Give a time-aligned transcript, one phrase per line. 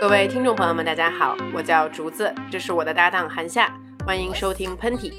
[0.00, 3.70] 各位听众朋友们，大家好，我叫竹子，这是我的搭档韩夏，
[4.06, 5.12] 欢迎收听喷嚏。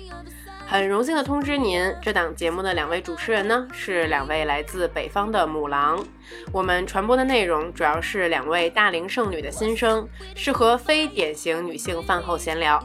[0.66, 6.04] 很荣幸的通知您，这档节目的两位主持人呢是两位来自北方的母狼。
[6.52, 12.84] 我们传播的内容主要是两位大龄剩女的心声，适合非典型女性饭后闲聊。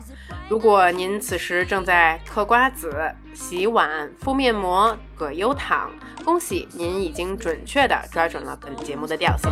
[0.49, 5.91] 如果您此时正在嗑瓜子、洗碗、敷面膜、葛优躺，
[6.25, 9.51] 恭喜您已经准确的抓准了本节目的调性。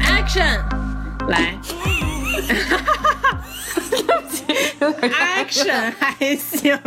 [0.00, 0.60] Action，
[1.26, 1.58] 来
[4.90, 6.78] ，Action 还行。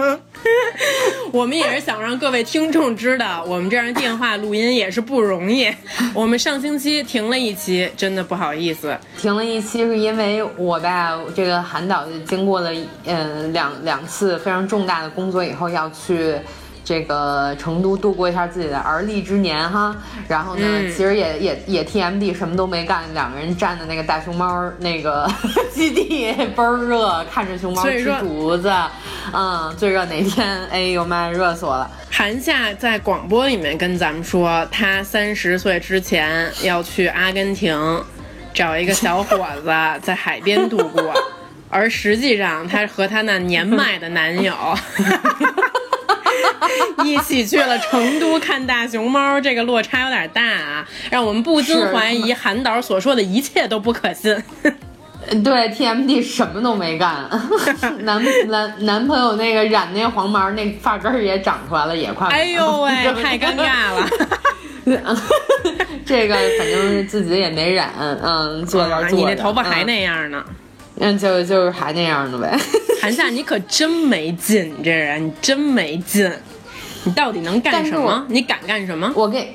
[1.31, 5.67] 我们也是想让各位听众知道，我们这样电话录音也是不容易。
[6.13, 8.95] 我们上星期停了一期，真的不好意思。
[9.17, 12.71] 停了一期是因为我吧，这个韩导经过了
[13.05, 16.35] 嗯两两次非常重大的工作以后，要去
[16.85, 19.93] 这个成都度过一下自己的而立之年哈。
[20.29, 25.29] 然后呢，嗯其实也也也 TMD 什么都没干，两个人站在那个大熊猫那个
[25.73, 28.71] 基地倍儿热，看着熊猫吃竹子，
[29.33, 30.65] 嗯，最热哪天？
[30.67, 31.89] 哎呦妈，热死我了！
[32.11, 37.75] 韩夏在广播里面跟咱们说，他三十岁之前要去阿根廷
[38.53, 41.13] 找一个小伙子 在海边度过，
[41.69, 44.53] 而实际上她和她那年迈的男友
[47.05, 54.35] 一起去了成都看大熊猫，这个落差有点大啊，让我们不禁怀疑 韩导所说的一切都不可信。
[55.43, 57.27] 对，TMD 什么都没干，
[58.01, 62.27] 男男男朋友那个染那黄毛那发根儿也长出来了，也快。
[62.27, 62.91] 哎呦喂，
[63.23, 64.07] 太尴尬了。
[66.05, 69.15] 这个反正是自己也没染，嗯，坐这儿坐着。
[69.15, 70.45] 你那头发还嗯那样呢。
[70.47, 70.53] 嗯，
[70.99, 72.57] 就就是还那样的呗。
[73.01, 76.31] 韩夏，你可真没劲，你这人你真没劲，
[77.03, 78.25] 你到底能干什么？
[78.29, 79.11] 你敢干什么？
[79.15, 79.45] 我跟，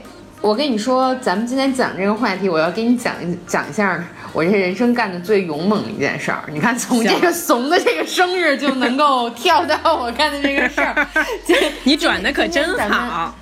[0.40, 4.02] 我跟你说，咱们今天讲这个话题，我要给你讲一讲一下
[4.32, 6.44] 我这人生干的最勇猛的一件事儿。
[6.52, 11.08] 你看，从这个怂的这个生日就能够 跳到我干的这个事儿，
[11.44, 13.34] 这你转的可真好。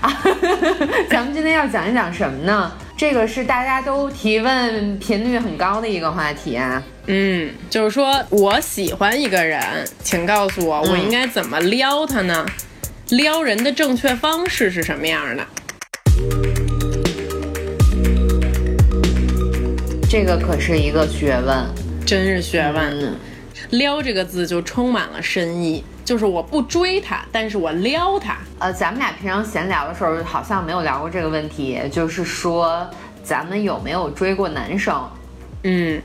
[0.00, 0.20] 啊，
[1.08, 2.72] 咱们今天要讲一讲什么呢？
[3.02, 6.80] 这个是大家都提问频率很高的一个话题啊。
[7.08, 9.60] 嗯，就是说我喜欢一个人，
[10.04, 12.46] 请告诉我，我嗯应该怎么撩他呢？
[13.08, 15.44] 撩人的正确方式是什么样的？
[20.08, 21.66] 这个可是一个学问。
[22.06, 22.84] 真是学问。
[23.00, 23.16] 嗯，
[23.70, 28.36] 撩这个字就充满了深意，就是我不追他，但是我撩他。
[28.58, 32.88] 呃，咱们俩平常闲聊的时候好像没有聊过这个问题，就是说
[33.22, 35.08] 咱们有没有追过男生？
[35.64, 36.02] 嗯，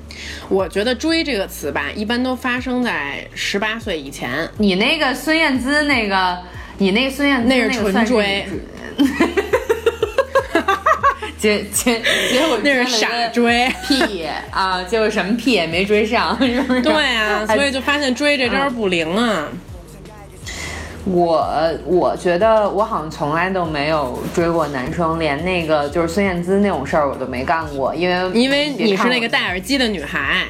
[0.49, 4.47] 我觉得“追”这个词吧，一般都发生在十八岁以前。
[4.57, 6.37] 你那个孙燕姿那个，
[6.77, 8.45] 你那个孙燕姿那是个纯算追
[8.97, 9.07] 你
[11.39, 11.99] 结 结
[12.29, 13.67] 结果那是傻追。
[13.87, 14.83] 屁啊！
[14.83, 16.81] 结果什么屁也没追上，是不是？
[16.81, 19.47] 对啊，所以就发现追这招不灵啊。
[21.11, 21.47] 我
[21.85, 29.27] 我觉得我好像从来都没有追过男生，连那个就是孙燕姿那种事儿我都没干过，因为因为你是那个。
[29.27, 30.45] 戴耳机的女孩，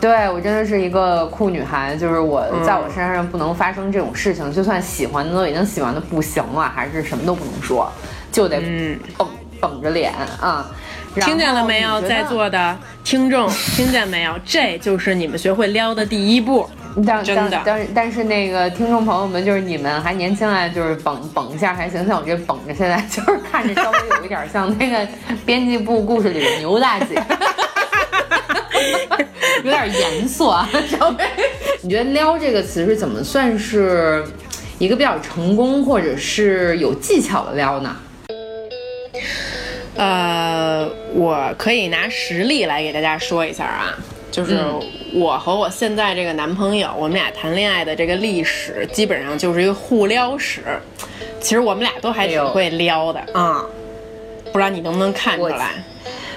[0.00, 7.90] 对我真的是一个酷女孩，就是我嗯在我身上不能发生这种事情，就算喜欢的都已经喜欢的不行了，还是什么都不能说，
[8.32, 9.28] 就得嗯绷
[9.60, 10.68] 绷着脸啊。
[11.14, 14.32] 听见了没有，在座的听众，听见没有？
[14.44, 16.68] 这就是你们学会撩的第一步。
[17.04, 25.06] 但真的但但是但是那个听众朋友们，就是你们还年轻啊，就是绷绷一下还行，像我这绷着，现在就是看着稍微有一点像那个
[25.44, 27.22] 编辑部故事里的牛大姐，
[29.64, 31.16] 有点严肃啊，稍微。
[31.82, 34.24] 你觉得“撩”这个词是怎么算是
[34.78, 37.96] 一个比较成功或者是有技巧的撩呢？
[39.94, 43.94] 呃，我可以拿实例来给大家说一下啊，
[44.36, 44.58] 就是
[45.14, 50.60] 我和我现在这个男朋友，我们俩谈恋爱的这个历史，基本上就是一个互撩史。
[51.40, 53.64] 其实我们俩都还挺会撩的啊、
[54.52, 55.70] 不知道你能不能看出来？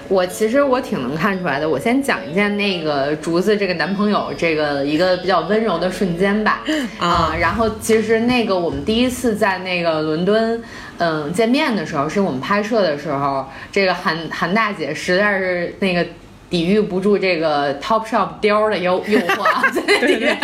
[0.07, 1.67] 我其实我挺能看出来的。
[1.67, 6.63] 我先讲一件那个竹子这个男朋友这个一个比较温柔的瞬间吧。
[6.99, 10.63] 啊然后其实那个我们第一次在那个伦敦，
[10.99, 16.05] 嗯，见面的时候，是我们拍摄的时候，这个韩韩大姐实在是那个
[16.49, 20.39] 抵御不住这个 Topshop 貂的诱诱惑啊， 在那里面，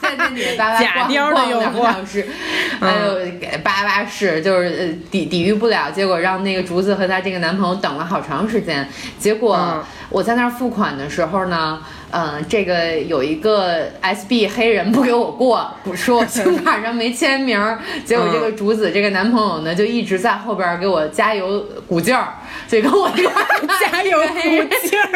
[0.00, 2.26] 在那里面叭叭假貂的逛诱惑两个小时，
[2.80, 8.86] 哎呦，给叭叭是，就是呃抵抵御不了，结果让那个竹子和她这个男朋友等了好长时间。
[9.18, 17.58] 结果嗯我在那儿付款的时候呢，嗯、嗯这个有一个 SB 黑人不给我过，不说 我胸卡上没签名，
[18.04, 22.34] 结果这个竹子这个男朋友呢就一直在后边给我加油鼓劲儿，
[22.68, 23.44] 就跟我一块
[23.80, 24.26] 加油鼓
[24.88, 25.08] 劲儿。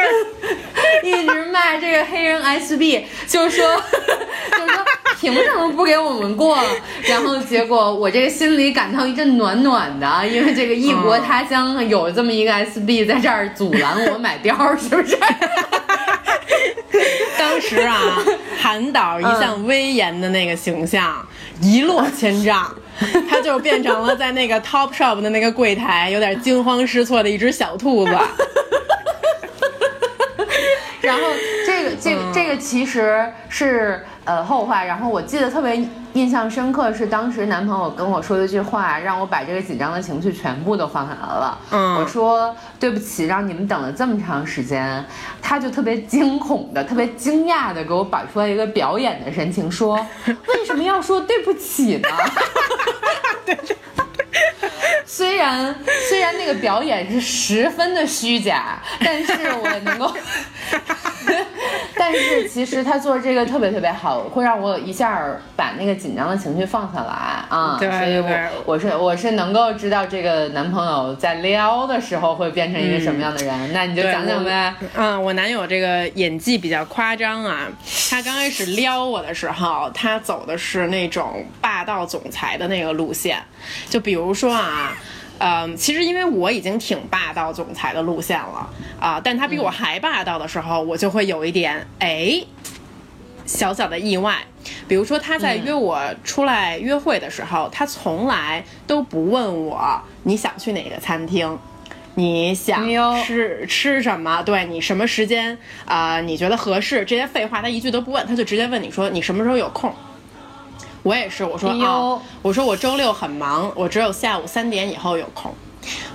[1.03, 3.65] 一直骂这个黑人 SB，就说
[4.57, 4.85] 就说
[5.21, 6.59] 凭什么不给我们过？
[7.09, 15.17] 然后结果我这个心里感到一阵暖暖的，因为这个异国他乡有这么一个 SB 在这儿阻拦我买貂，是不是？
[17.75, 18.25] 当时啊，
[18.61, 21.27] 韩导一向威严的那个形象
[21.61, 22.73] 一落千丈，
[23.29, 28.13] 他就变成了在那个 Top Shop 的那个柜台有点惊慌失措的一只小兔子。
[31.01, 31.23] 然后
[31.67, 41.59] 这个这个这个其实是呃后话，然后我记得特别印象深刻是当时男朋友跟我说的一句话，让我把这个紧张的情绪全部都放下来了。
[41.71, 45.05] 嗯我说对不起，让你们等了这么长时间，
[45.43, 49.95] 他就特别惊恐的、特别惊讶的给我摆出来一个表演的神情，说
[50.27, 52.09] 为什么要说对不起呢？
[55.07, 55.75] 虽然
[56.09, 60.13] 虽然那个表演是十分的虚假，但是我能够，
[61.97, 67.77] 但是其实他做这个特别特别好，会让我一下儿把那个紧张的情绪放下来啊。
[67.79, 73.73] 对所以我我是我是能够知道这个男朋友在撩的时候会变成一个什么样的人。
[73.73, 74.75] 那你就讲讲呗。
[74.95, 77.69] 嗯，我男友这个演技比较夸张啊。
[78.11, 83.39] 他刚开始撩我的时候，他走的是那种霸道总裁的那个路线，
[83.89, 84.93] 就比如说啊。
[85.39, 88.69] 嗯，其实因为我已经挺霸道总裁的路线了
[89.01, 92.43] 啊、但他比我还霸道的时候，我就会有一点哎
[93.45, 94.39] 小小的意外。
[94.89, 101.59] 比如说他在约我出来约会的时候，他从来都不问我你想去哪个餐厅，
[102.15, 102.83] 你想
[103.23, 105.59] 吃吃什么，对你什么时间？
[105.85, 109.93] 啊、你觉得合适，这些废话他一句都不问，他就直接问你说你什么时候有空。
[111.05, 115.55] 我也是，我说啊、我说我周六很忙，我只有下午三点以后有空。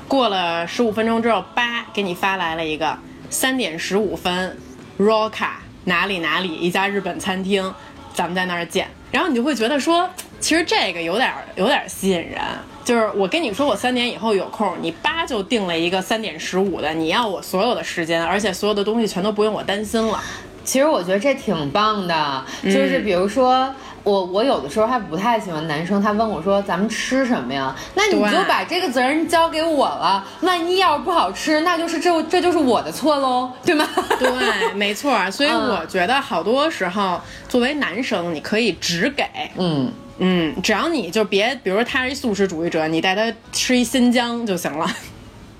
[0.07, 2.97] 过了十五分钟之后，叭，给你发来了一个
[3.29, 4.57] 三点十五分
[4.97, 5.49] ，Roca
[5.83, 7.71] 哪里哪里一家日本餐厅，
[8.15, 8.87] 咱们在那儿见。
[9.11, 10.09] 然后你就会觉得说，
[10.39, 12.41] 其实这个有点有点吸引人。
[12.83, 20.19] 就是我跟你说我三点以后有空，你叭就定了一个三点十五的，你要我所有的时间，而且所有的东西全都不用我担心了。
[20.63, 23.71] 其实我觉得这挺棒的，就是比如说。
[24.03, 27.75] 我我有的时候还不太喜欢男生，他问我说咱们吃什么呀？
[27.95, 30.25] 那你就把这个责任交给我了。
[30.41, 33.87] 万一要是不好吃，那就是这这就是我的错喽，对吗？
[34.19, 35.29] 对，没错儿。
[35.29, 39.25] 所以嗯我觉得好多时候，作为男生，你可以只给，
[39.57, 44.89] 嗯，嗯，只要你就别，比如说他是一素食主义者，你带他吃一新疆就行了。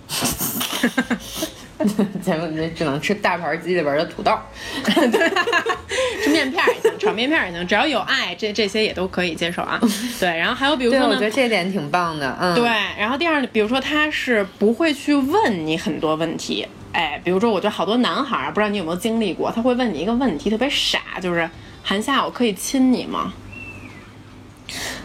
[2.21, 4.31] 结果你只能吃大盘鸡里边的土豆。
[6.21, 9.79] 吃面片儿也行，炒面片儿也行，只要有爱，这这些也都可以接受啊。
[10.19, 12.37] 对，然后还有比如，说呢我觉得，这点挺棒的。
[12.39, 12.65] 嗯，对，
[12.99, 21.49] 然后第二，比如说他是不会去问你很多问题，哎，比如说我觉得好多男孩儿，不知道你有没有经历过，他会问你一个问题，特别傻，就是
[21.81, 23.31] 韩夏，我可以亲你吗？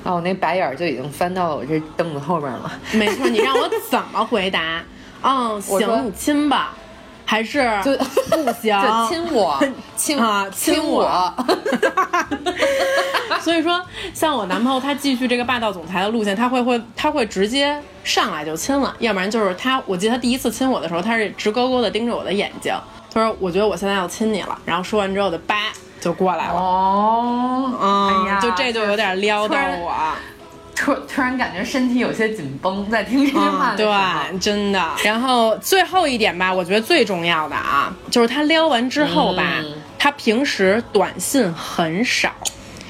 [0.02, 2.70] 哦，我那白眼儿就已经翻到了我这凳子后边了。
[2.92, 4.82] 没错，你让我怎么回答？
[5.24, 6.74] 嗯，行，你亲吧，
[7.24, 7.96] 还是就
[8.44, 8.76] 不行？
[8.82, 9.58] 就亲我，
[9.96, 11.34] 亲啊亲亲我。
[13.40, 13.80] 所以说，
[14.14, 22.72] 像我男朋友，他继续这个霸道总裁的路线，他会会他会直接上来就亲了，要不然就是他，我记得他第一次亲我的时候，他是直勾勾的盯着我的眼睛，
[23.12, 25.56] 他说：“我觉得我现在要亲你了。”然后说完之后就叭
[26.00, 29.92] 就过来了，哦，嗯，哎呀就这就有点撩到我，
[30.74, 33.74] 突突然感觉身体有些紧绷，在听这句话。
[33.76, 34.80] 对，真的。
[35.04, 42.30] 然后最后一点吧，我觉得最重要的啊，就是他撩完之后吧，嗯他平时短信很少。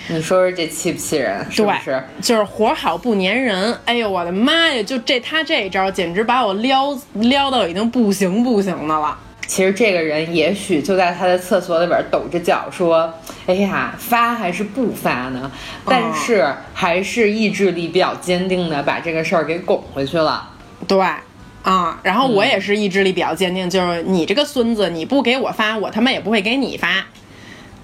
[0.08, 1.46] 你说说这气不气人？
[1.50, 2.04] 是不对，是？
[2.20, 3.74] 就是活好不粘人。
[3.84, 4.82] 哎呦，我的妈呀！
[4.82, 9.16] 就这他这一招，简直把我撩撩到已经不行不行的了。
[9.46, 13.12] 其实这个人也许就在他的厕所里边抖着脚说
[13.46, 15.50] ：“哎呀，发还是不发呢？”
[15.86, 20.50] 但是还是意志力比较坚定的把这个事儿给拱回去了。
[20.86, 20.98] 对。
[21.62, 27.06] 啊、然后嗯我也是意志力比较坚定，就是你这个孙子，你不给我发，我他妈也不会给你发，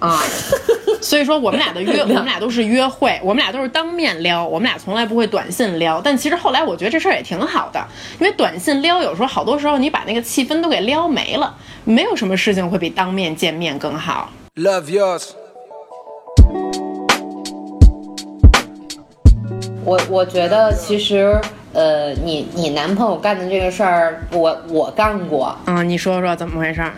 [0.00, 0.20] 啊，
[1.00, 6.00] 所以说我们俩的约，我们俩都是约会，我们俩都是当面撩，我们俩从来不会短信撩。
[6.00, 7.86] 但其实后来我觉得这事儿也挺好的，
[8.18, 11.54] 因为短信撩有时候好多时候你把那个气氛都给撩没了，
[11.84, 14.30] 没有什么事情会比当面见面更好。
[14.56, 15.28] Love yours.
[19.84, 21.40] 我我觉得其实，
[21.72, 26.92] 呃，你你男朋友干的这个事儿，我我干过，嗯，你说说怎么回事儿？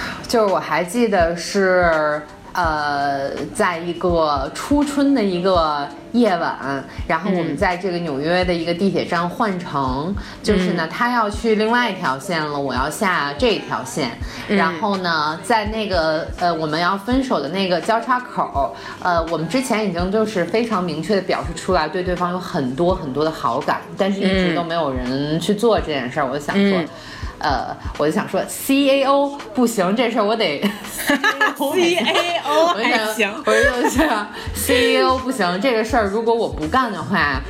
[0.28, 2.22] 就是我还记得是。
[2.54, 14.10] 呃，在一个初春的一个夜晚，然后我们在这个纽约的一个地铁站换乘，就是呢，他要去另外一条线了，我要下这条线，
[14.48, 26.84] 然后呢，在那个呃我们要分手的那个交叉口，呃，我们之前已经就是非常明确的表示出来对对方有很多很多的好感，但是一直都没有人去做这件事儿，我就想说。
[27.42, 30.60] 呃，我就想说，C A O 不行，这事儿我得
[31.74, 37.40] C A O 还行，我就想 C A O 不行，这个事儿如果我不干的话，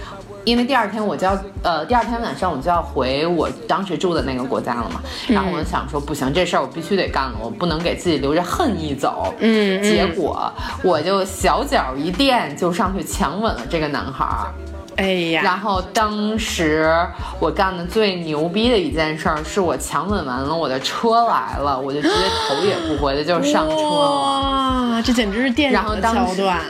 [0.44, 9.32] 因为第二天我就要呃，第二天晚上我就要回我当时住的那个国家了嘛，然后我就想说，不行，这事儿我必须得干了，我不能给自己留着恨意走。
[9.38, 10.50] 嗯，结果
[10.82, 14.52] 我就小脚一垫，就上去强吻了这个男孩儿。
[14.96, 15.42] 哎呀！
[15.42, 16.94] 然后当时
[17.40, 22.14] 我干的最牛逼的一件事儿，是我强吻完了，我的车来了，我就直接
[22.48, 24.90] 头也不回的就上车了。
[24.90, 26.60] 哇，这简直是电影的桥段！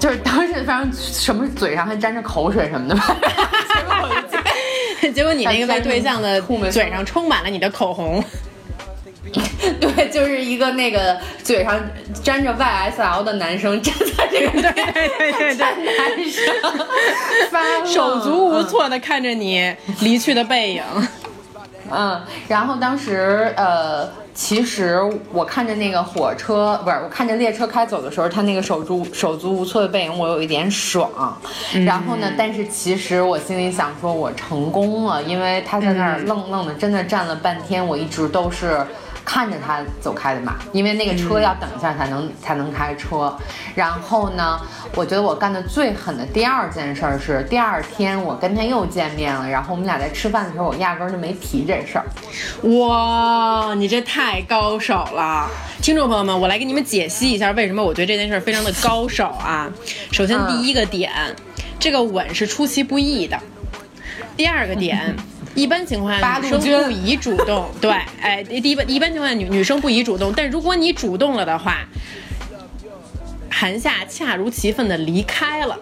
[0.00, 2.96] 就是当时反正什么嘴上还沾着口水什么的，
[4.28, 4.42] 结
[5.08, 6.40] 果结果你那个被对象的
[6.70, 8.22] 嘴上充满了你的口红。
[10.20, 11.80] 就是一个那个嘴上
[12.22, 16.86] 沾着 YSL 的男生站在这个对对对对男生
[17.50, 20.82] 发，手足无措的看着你离去的背影。
[21.90, 25.00] 嗯，然后当时呃，其实
[25.32, 31.10] 我看着那个火车，不是我看着列车开走的时候，他那个手足手足无措的背影，我有一点爽。
[31.86, 38.84] 然后呢，但是其实我心里想说，我成功了，因为他在那儿愣愣的，真的站了半天，我一直都是。
[39.32, 43.32] 看着他走开的嘛，因为那个车要等一下才能才能开车。
[43.76, 44.60] 然后呢，
[44.96, 52.04] 我觉得我干的最狠的第二件事是，第二天我跟他又见面了，然后我们俩在吃饭的时候，我压根就没提这事儿。
[52.76, 55.48] 哇，你这太高手了！
[55.80, 59.70] 听众朋友们，我来给你们解析一下为什么我觉得这件事非常的高手啊。
[60.10, 61.12] 首先第一个点，
[61.78, 63.38] 这个吻是出其不意的。
[64.36, 65.14] 第二个点。
[65.56, 67.68] 一般情况下，女生不宜主动。
[67.80, 67.90] 对，
[68.20, 70.32] 哎，第一般一般情况下，女女生不宜主动。
[70.36, 71.86] 但如果你主动了的话，
[73.50, 75.78] 韩夏恰如其分的离开了，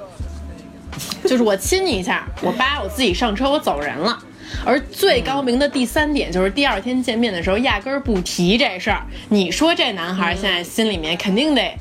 [1.25, 4.19] 就是我亲你一下，我扒我自己上车，我走人了。
[4.65, 9.03] 而最高明的第三点就是第二天见面的时候压根儿不提这事儿。
[9.29, 11.77] 你说这男孩现在心里面肯定得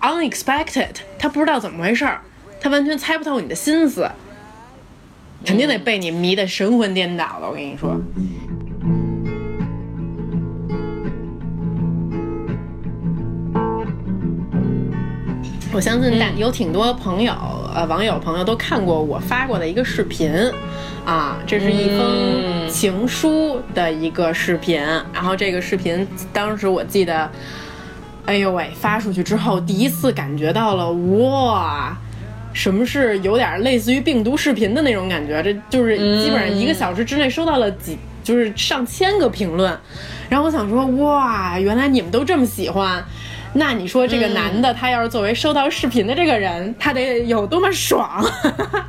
[0.00, 2.22] unexpected，他不知道怎么回事儿，
[2.58, 4.10] 他完全猜不透你的心思。
[5.44, 8.00] 肯定得被你迷得神魂颠倒了，我跟你说。
[15.72, 17.34] 我相信大有挺多朋友，
[17.74, 20.32] 呃，网友朋友都看过我发过的一个视频，
[21.04, 24.80] 啊，这是一封情书的一个视频。
[25.12, 27.28] 然后这个视频当时我记得，
[28.24, 31.98] 哎呦喂，发出去之后，第一次感觉到了哇。
[32.54, 35.42] 什么是有点类似于病毒视频的那种感觉？
[35.42, 39.76] 这就是基本上一个小时之内收到了几，就是上千个评论。
[40.30, 43.04] 然后我想说，哇，原来你们都这么喜欢。
[43.52, 48.24] 那你说这个男的，他要是作为收到视频的这个人，他得有多么爽？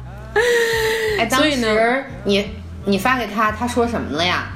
[1.19, 2.47] 哎，当时你
[2.85, 4.47] 你发给他，他说什么了呀？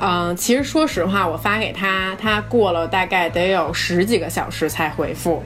[0.00, 5.42] 嗯，其实说实话，我发给他，他过了大概得有十几个小时才回复。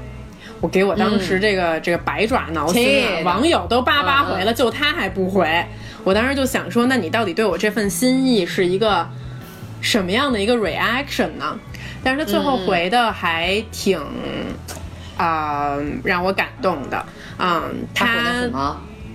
[0.60, 5.64] 我给我当时这个这个百爪挠心，网友都叭叭回了，就他还不回。
[6.02, 9.06] 我当时就想说，那你到底对我这份心意是一个
[9.82, 11.58] 什么样的一个 reaction 呢？
[12.02, 14.00] 但是他最后回的还挺
[15.18, 17.04] 啊让我感动的。
[17.38, 17.62] 嗯，
[17.94, 18.08] 他？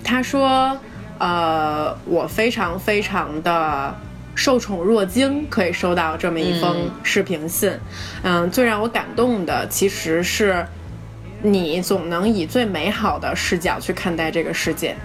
[0.03, 0.77] 他说，
[1.17, 3.95] 呃，我非常非常的
[4.35, 7.71] 受宠若惊，可以收到这么一封视频信。
[8.21, 10.63] 嗯，最让我感动的其实是。
[11.41, 14.95] 你总能以最美好的视角去看待这个世界。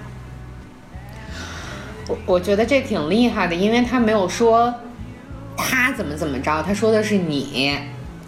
[2.09, 4.73] 我我觉得这挺厉害的，因为他没有说
[5.57, 7.79] 他怎么怎么着，他说的是你。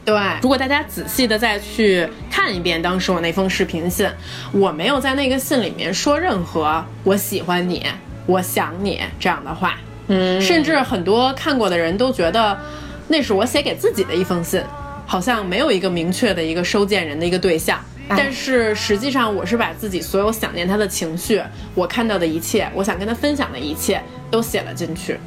[0.04, 4.08] 对，如果大家仔细的再去看一遍当时我那封视频信，
[4.52, 7.86] 我没有在那个信里面说任何“我喜欢你
[8.24, 9.78] ”“我想你”这样的话。
[10.06, 12.58] 嗯，甚至很多看过的人都觉得
[13.06, 14.62] 那是我写给自己的一封信，
[15.06, 17.78] 好像没有一个明确的一个收件人的一个对象。
[18.08, 21.42] 但是实际上，我是把自己所有想念他的情绪，
[21.74, 25.18] 我看到的一切，我想跟他分享的一切，都写了进去。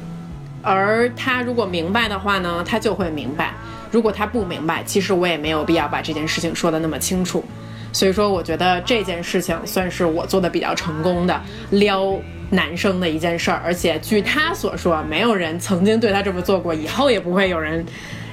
[0.62, 3.54] 而他如果明白的话呢，他就会明白；
[3.90, 7.44] 如果他不明白，其实我也没有必要把这件事情说的那么清楚。
[7.92, 12.18] 所以说，我觉得这件事情算是我做的比较成功的撩
[12.50, 13.60] 男生的一件事儿。
[13.64, 17.84] 而且据他所说，没有人曾经对他这么做过，以后也不会有人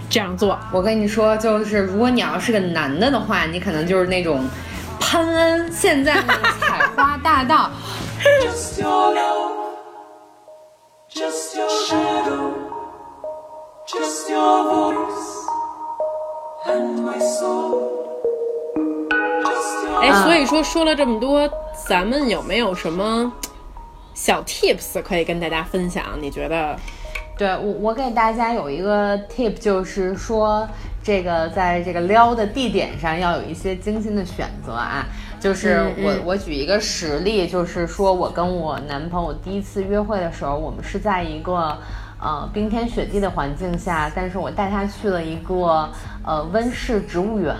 [0.10, 0.58] 这样做。
[0.72, 4.44] 我跟你说，就是如果你要是个男的的话，你可能就是那种
[5.00, 7.70] 潘恩现在的采花大盗。
[8.42, 9.51] Just your love,
[11.10, 12.51] just your shadow,
[13.88, 15.46] just your voice
[16.66, 17.82] and my soul.
[19.44, 21.50] Just your 哎，所以说说了这么多，
[21.88, 23.32] 咱们有没有什么
[24.13, 26.04] 小 tips 可以跟大家分享？
[26.20, 26.75] 你觉得？
[27.39, 30.67] 对我，我给大家有一个 tip，就是说
[31.01, 35.05] 这个在这个撩的地点上要有一些精心的选择啊。
[35.39, 41.77] 就是我、我举一个实例，就是说我跟我男朋友第一次约会的时候，我们是在一个
[42.22, 45.89] 呃冰天雪地的环境下，但是我带他去了一个
[46.25, 47.55] 呃温室植物园，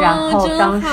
[0.00, 0.86] 然后当时。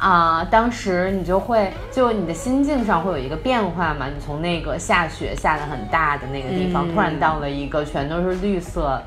[0.00, 4.06] 好，啊、当时你就会，就你的心境上会有一个变化嘛。
[4.06, 9.00] 你从那个下雪下的很大的那个地方，嗯突然到了一个全都是绿色，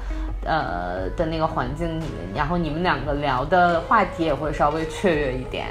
[0.45, 2.03] 呃的那个环境里，
[2.35, 5.65] 然后你们两个聊的话题也会稍微雀跃一点。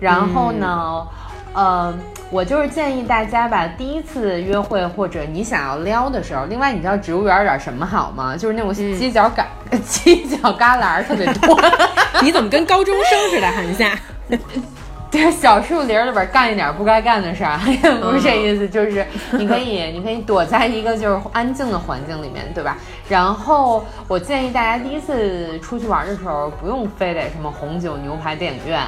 [0.00, 1.06] 然后呢，
[1.52, 1.94] 呃，
[2.30, 8.34] 我就是建议大家吧，第一次约会或者你想要撩的时候，另外你知道植物园有点什么好吗？
[8.34, 9.44] 就是那种犄角旮、
[9.84, 11.60] 犄角旮旯儿特别多。
[12.22, 13.90] 你怎么跟高中生似的，韩夏？
[15.10, 17.58] 对，小树林里边干一点不该干的事儿，
[18.00, 22.78] 不是这意思，就是你可以，你可以躲在一个就是安静的环境里面，对吧？
[23.10, 28.80] 然后我建议大家第一次出去玩的时候，不用非得什么红酒牛排电影院。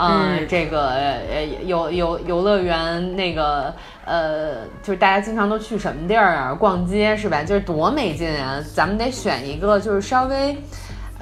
[0.00, 6.54] 嗯，嗯这个呃游游游乐园那个呃，就是大家经常都去什么地儿啊？
[6.54, 7.42] 逛街是吧？
[7.42, 8.62] 就是多没劲啊！
[8.74, 10.56] 咱们得选一个就是稍微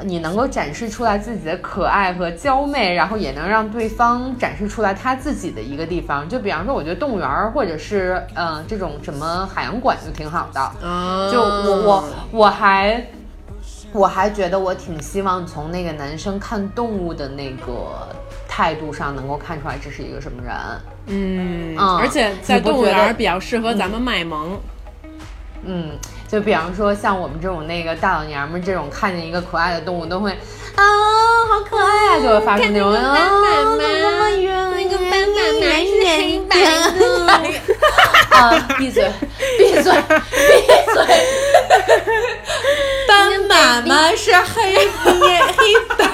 [0.04, 6.28] 你能够展示出来自己的可爱和娇媚，然后也能让对方展示出来他自己的一个地方。
[6.28, 10.60] 就比方说，我觉得动物园儿或者是嗯、呃这种什么海洋馆就挺好的。
[10.60, 13.06] 啊就我我我还
[13.92, 18.06] 我还觉得我挺希望从那个男生看动物的那个
[18.46, 20.54] 态度上能够看出来这是一个什么人。
[21.06, 24.60] 嗯，嗯而且在动物园比较适合咱们卖萌。
[25.68, 25.90] 嗯，
[26.28, 30.30] 就比方说像我们这种那个大老娘们儿这种，看见一个可爱的动物都会
[30.74, 30.82] 啊，
[31.48, 37.06] 好可爱啊，就会发出那种啊，怎么那么圆，那个斑马妈是黑白的。
[38.36, 39.10] 啊，闭嘴，
[39.56, 40.96] 闭嘴，闭嘴！
[43.08, 45.14] 斑马妈是黑黑
[45.96, 46.04] 白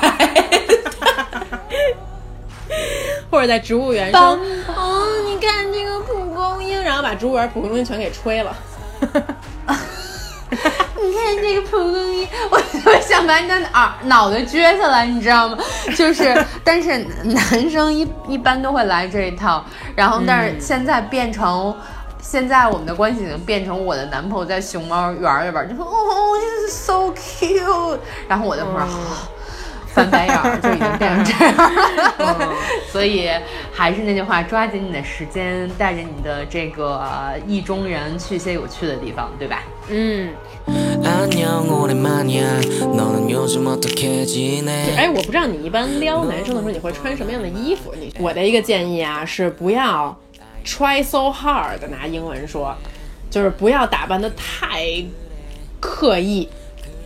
[3.28, 4.38] 或者在植物园斑说，
[4.76, 8.54] 哦，你看这个蒲公英，然后把植物园蒲公英全给吹了。
[11.02, 15.58] 你看这个蒲公英，我我想把你的耳脑袋撅下来，你知道吗？
[15.96, 19.64] 就是，但是男生一一般都会来这一套，
[19.96, 21.74] 然后但是现在变成。
[22.24, 28.86] 现在我们的关系已经变成我的男朋友在熊猫园里边就说哦，he's so cute，然后我就说、哦
[29.92, 31.54] 翻白眼儿就已经变成这样，
[32.90, 33.28] 所以
[33.72, 37.04] 还是那句话，抓紧你的时间，带着你的这个
[37.46, 39.62] 意中人去一些有趣的地方，对吧？
[39.88, 40.30] 嗯。
[44.96, 47.92] 哎，我不知道你一般撩男生的时候，你会穿什么样的衣服？
[47.98, 50.16] 你我的一个建议啊，是不要
[50.64, 52.74] try so hard，拿英文说，
[53.28, 54.86] 就是不要打扮的太
[55.80, 56.48] 刻意。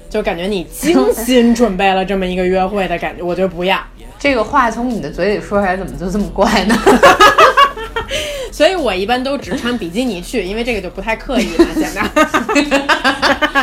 [0.09, 3.79] 就感觉你精心准备了这么一个约会的感觉，我觉得不要。
[4.19, 6.75] 这个话从你的嘴里说出来，怎么就这么怪呢？
[8.51, 12.01] 所以我一般都只穿比基尼去，因为这个就不太刻意了，显得。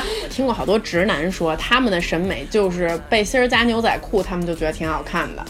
[0.30, 5.44] 听过好多直男说，他们的审美就是背心儿加牛仔裤，他们就觉得挺好看的。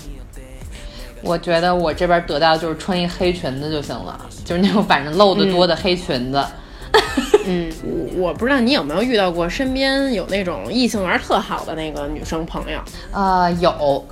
[1.22, 6.38] 我觉得我这边得到就是穿一黑裙子就行了，就是那种反正露的多的黑裙子。
[6.38, 6.52] 嗯，
[8.16, 12.80] 我 我不知道你有没有遇到过身边有那种异性缘特好的那个女生朋友。
[13.12, 14.06] 呃，有，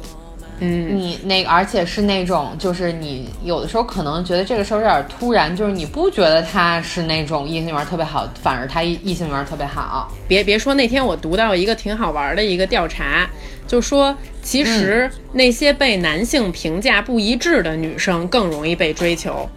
[0.60, 10.12] 嗯，你那个，而且是那种，就是你有的时候可能觉得这个事儿有点突然，就是你不觉得他是那种异性缘特别好，反而他异异性缘特别好。
[10.28, 13.28] 别别说，那天我读到一个挺好玩的一个调查，
[13.66, 19.50] 就说其实那些被男性评价不一致的女生更容易被追求。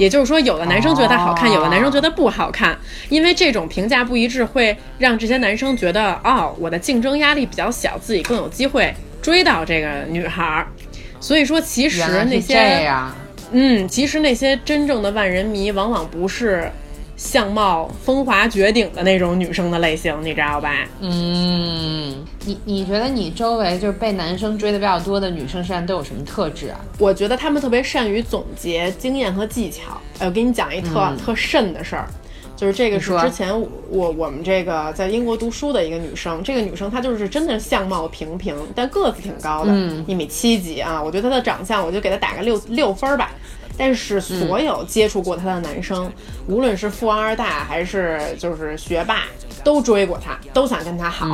[0.00, 2.74] 也就是说，有的男生觉得她好看，哦有的男生觉得不好看，
[3.10, 10.66] 因为这种评价不一致，会让这些男生觉得，哦，我的竞争压力比较小，自己更有机会追到这个女孩儿。
[11.20, 12.90] 所以说，其实那些，
[13.52, 16.72] 嗯，其实那些真正的万人迷，往往不是
[17.20, 20.88] 相貌风华绝顶的那种女生的类型，你知道吧？
[21.00, 26.80] 嗯，你你觉得你周围就是被男生追的比较多的女生身上都有什么特质啊？
[26.98, 30.00] 我觉得她们特别善于总结经验和技巧。
[30.18, 32.08] 哎，我给你讲一特、特甚的事儿，
[32.56, 33.52] 就是这个是之前
[33.90, 41.00] 我我们这个在英国读书的一个女生，这个女生她就是真的相貌平平，但个子挺高的，嗯一米七几啊。
[41.02, 43.30] 我觉得她的长相，我就给她打个六六分儿吧。
[43.80, 46.12] 但是所有接触过她的男生，
[46.46, 49.22] 无论是富二代还是就是学霸，
[49.64, 51.26] 都追过她，都想跟她好。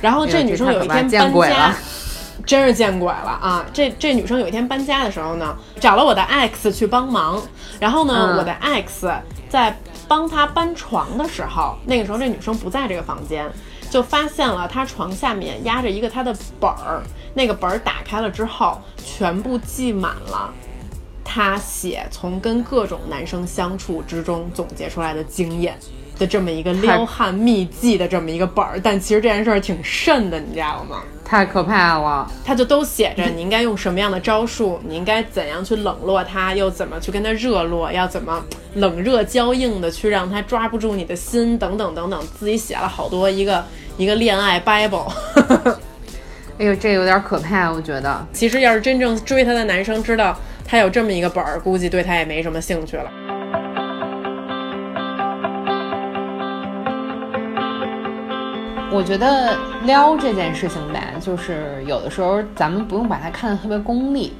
[0.00, 1.74] 然后这女生有一天搬家
[2.46, 3.66] 真是见鬼了啊！
[3.72, 7.42] 这这女生有一天搬家的时候呢，找了我的 X 去帮忙，
[7.80, 9.10] 然后呢，嗯我的 X
[9.48, 13.50] 在帮她搬床的时候，那个时候这女生不在这个房间，
[13.90, 17.02] 就发现了她床下面压着一个她的本儿，
[17.34, 20.54] 那个本儿打开了之后，全部记满了。
[21.24, 25.76] 她写从跟各种男生相处之中总结出来的经验
[26.18, 31.02] 的这么一个撩汉秘籍的这么一个本儿，但其实这件事儿挺慎的，你知道吗？
[31.24, 32.30] 太可怕了！
[32.44, 43.64] 他就都写着你应该用什么样的招数，你应该怎样去冷落他，又怎么去跟他热络，要怎么冷热交映的去让他抓不住你的心，等等等等，自己写了好多一个
[43.96, 45.10] 一个恋爱 Bible。
[46.58, 48.24] 哎呦，这有点可怕，我觉得。
[48.32, 53.10] 其实要是真正追他的男生知道他有这么一个本儿，估计对他也没什么兴趣了。
[58.90, 64.32] 我觉得撩这件事情呗，就是有的时候咱们不用把它看得特别功利，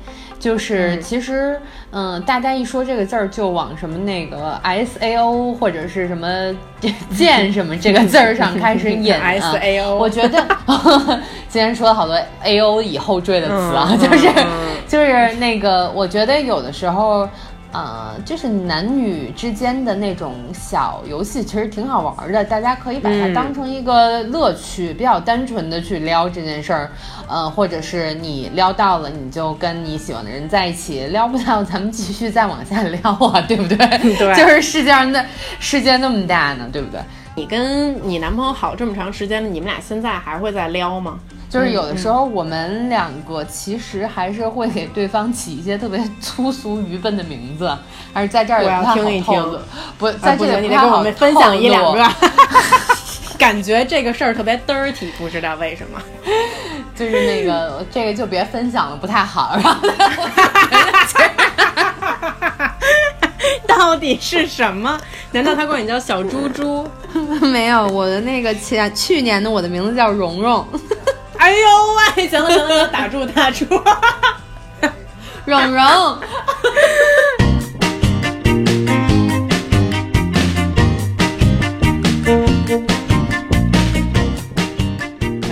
[0.45, 1.59] 就是其实，
[1.91, 6.55] 嗯、大家一说这个字儿就往什么那个 S A O 或者是什么
[7.17, 9.33] 剑什么这个字儿上开始引、 啊。
[9.41, 10.45] SAO 我觉得
[11.49, 17.27] 今天说了好多 A O 以后缀的词啊，嗯就是嗯就是那个，我觉得有的时候。
[17.75, 22.45] 呃，就是男女之间的那种小游戏，其实挺好玩的。
[22.45, 26.91] 大家可以把它嗯当成一个乐趣，比较单纯的去撩这件事儿。
[27.27, 33.77] 呃，或者是你撩到了，你就跟你喜欢的人在一起；撩不到，咱们继续再往下撩啊，对不对？
[34.17, 35.25] 对就是世界上的
[35.59, 37.01] 世界那么大呢，对不对？
[37.37, 41.19] 你跟你男朋友好这么长时间了，你们俩现在还会再撩吗？
[41.55, 47.73] 就是有的时候我们两个其实还是会给对方起一些特别 粗俗愚笨的名字，
[48.13, 49.59] 还是在这儿也我要不太好听一听透露
[49.97, 52.05] 不在这里你得跟我们分享一两个。
[53.39, 56.01] 感觉这个事儿特别 dirty，不知道为什么。
[56.97, 59.57] 就是那个这个就别分享了，不太好。
[59.57, 59.79] 然 后
[63.69, 64.99] 到底是什么？
[65.31, 66.89] 难道他管你叫小猪猪？
[67.43, 70.67] 没有我的那个前去年的我的名字叫蓉蓉，
[71.45, 71.59] 哎呦
[72.17, 72.27] 喂！
[72.27, 73.67] 行了行了，行了打住打住。
[75.45, 76.19] 蓉蓉。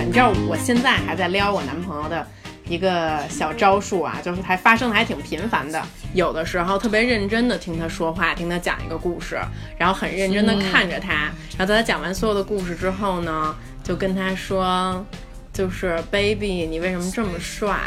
[0.03, 2.25] 你知道我现在还在撩我男朋友的
[2.67, 5.79] 一个小招数啊，就是还发生的还挺频繁的。
[6.15, 9.39] 有的时候特别认真的听他说话，听他讲一个故事，
[9.77, 15.05] 然后很认真的看着他，然后在他讲完所有的故事之后呢，就跟他说。
[15.53, 17.77] 就是 baby，你为什么这么帅？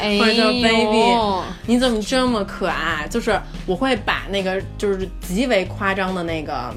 [0.00, 3.08] 哎或者叫 baby，你怎么这么可爱？
[3.10, 6.72] 就是我会把那个就是极为夸张的那个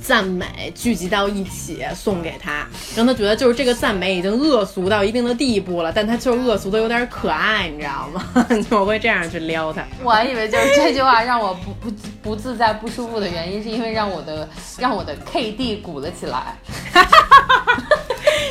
[0.00, 8.24] 赞美聚集到一起送给他，让他觉得就是这个赞美已经恶俗到一定的地步了，但他就是恶俗的有点可爱，你知道吗？
[8.70, 9.84] 我会这样去撩他。
[10.02, 11.90] 我还以为就是这句话让我不不
[12.22, 16.56] 不自在、不舒服的原因，是因为让我的让我的 KD 鼓了起来。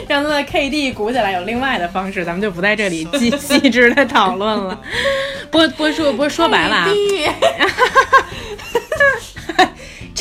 [0.08, 4.78] 让他的 KD 鼓起来有另外的方式，咱们就不在这里细细致的讨论了。
[5.50, 6.88] 不过不过说不过说白了啊，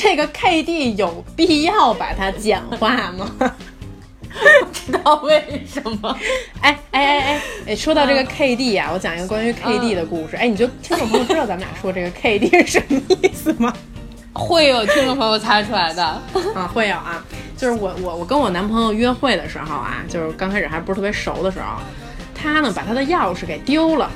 [0.01, 3.31] 这个 KD 有必要把它简化吗？
[3.39, 6.17] 不知道为什么。
[6.63, 10.37] 哎哎哎哎哎，说到这个 KD 啊，我讲一个关于 KD 的故事。
[10.37, 13.71] 哎，你就听众朋友知道咱们俩说这个 KD 是什么意思吗？
[14.33, 16.03] 会有听众朋友猜出来的。
[16.57, 17.23] 啊，会有啊，
[17.59, 21.77] 就是我我我跟我男朋友约会的时候啊，就是刚开始还不是特别熟的时候，
[22.35, 24.11] 他呢把他的钥匙给丢了。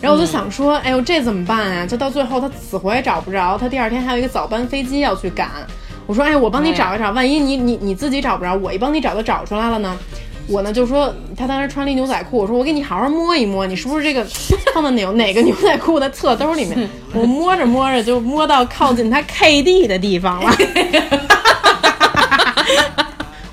[0.00, 1.86] 然后我就想说，哎呦，这怎么办啊？
[1.86, 5.48] 就到最后他死活也找不着，他第二天还有一个早班飞机要去赶。
[6.06, 9.96] 我说，哎，我帮你找一找，万一你你你自己找不着，我一帮你找都找出来了呢。
[10.46, 14.22] 我呢就说，他当时穿了一牛仔裤，我说我给你好好摸一摸，你是不是这个
[14.74, 16.86] 放到哪哪个牛仔裤的侧兜里面？
[17.14, 20.52] 我摸着摸着就摸到靠近他 KD 的地方了。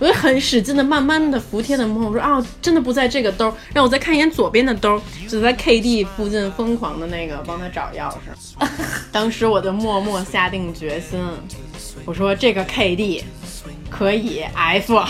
[0.01, 8.15] 我就很使劲的、慢慢的服帖的摸，我说啊，真的不在这个兜儿，让我再看一眼左边的兜儿，就在 KD 附近疯狂的那个帮他找钥匙。
[9.13, 11.19] 当时我就默默下定决心，
[12.03, 13.21] 我说这个 KD
[13.91, 14.95] 可以 F。
[14.95, 15.07] Waves.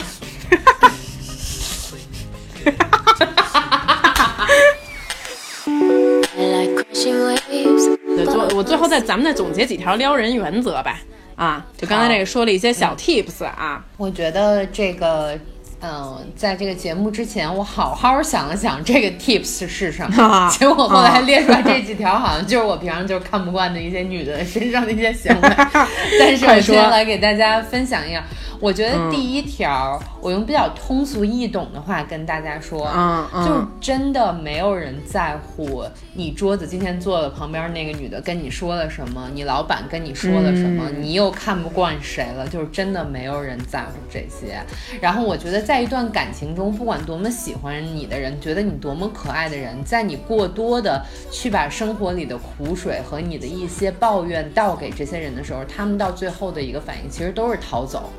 [8.18, 11.00] 对，最我最后再咱们再总结几条撩人原则吧。
[11.42, 15.36] 啊，就刚才那个说了一些小 tips 啊，我觉得这个，
[15.82, 25.50] 嗯、在这个节目之前，我好好想了想这个 tips 是什么，结果 后来列出来这几条，好像就是我平常就是看不惯的一些女的身上的一些行为。
[26.20, 26.76] 但是我快说。
[26.76, 28.24] 先来给大家分享一下，
[28.60, 44.60] 我觉得第一条，我用比较通俗易懂的话跟大家说，嗯嗯就真的没有人在乎你桌子今天坐的旁边那个女的跟你说了什么，你老板跟你说了什么，你又看不惯谁了，就是真的没有人在乎这些。
[45.02, 58.12] 然后我觉得在一段感情中，不管多么喜欢你的人，觉得你多么可爱的人，在你过多的去把生活里的苦水和你的一些抱怨倒给这些人的时候，他们到最后的一个反应其实都是逃走。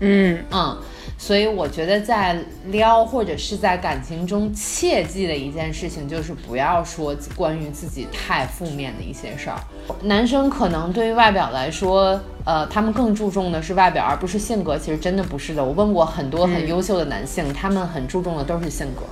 [0.00, 0.76] 嗯，嗯，
[1.20, 9.58] 所以我觉得在撩或者是在感情中，切记的一件事情就是不要说关于自己太负面的一些事儿。
[10.02, 14.78] 男生可能对于外表来说，呃，他们更注重的是外表，而不是性格。
[14.78, 15.64] 其实真的不是的。
[15.64, 19.02] 我问过很多很优秀的男性，他们很注重的都是性格，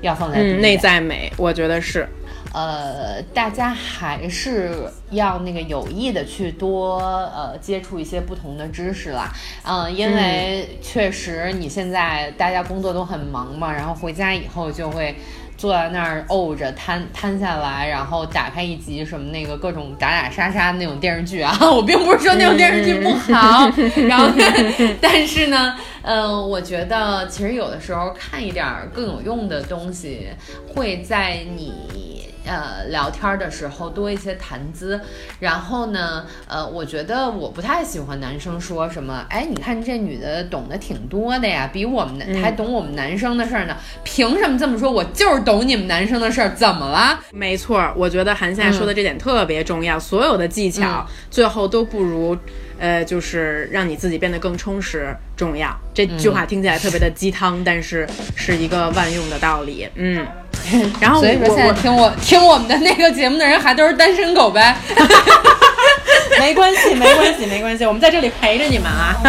[0.00, 2.08] 要放在嗯，内在美，我觉得是。
[2.52, 6.98] 呃，大家还是要那个有意的去多
[7.34, 9.32] 呃接触一些不同的知识啦，
[9.64, 15.14] 嗯、因为确实你现在大家工作都很忙嘛，然后回家以后就会。
[15.54, 23.70] 坐在那儿怄着瘫瘫下来，然后打开一集什么那个各种打打杀杀的那种电视剧啊， 我并不是说那种电视剧不好，
[24.08, 24.26] 然后
[25.00, 30.26] 但是呢，呃，我觉得其实有的时候看一点儿更有用的东西，
[30.74, 35.00] 会在你呃聊天儿的时候多一些谈资。
[35.40, 44.90] 然后呢，呃，我觉得我不太喜欢男生说什么，哎，你看这女的懂得挺多的呀，比我们男、还懂我们男生的事儿呢，凭什么这么说？
[44.90, 47.18] 我就是懂你们男生的事儿，怎么了？
[47.32, 52.36] 没错，我觉得韩夏说的这点特别重要，所有的技巧、最后都不如，
[52.78, 55.74] 呃，就是让你自己变得更充实重要。
[55.94, 59.88] 这句话听起来特别的鸡汤，但是是一个万用的道理。
[59.94, 60.26] 嗯，
[61.00, 64.76] 然后所以说现在我我听我听我们的那个节目的人还都是单身狗呗。
[66.38, 69.16] 没关系，没关系，没关系，我们在这里陪着你们啊。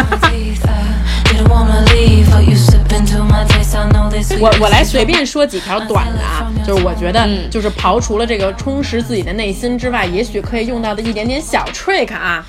[4.40, 12.42] 我我来随便说几条短的啊，就是我觉得就是刨除了这个充实自己的内心之外，也许可以用到的一点点小 trick 啊。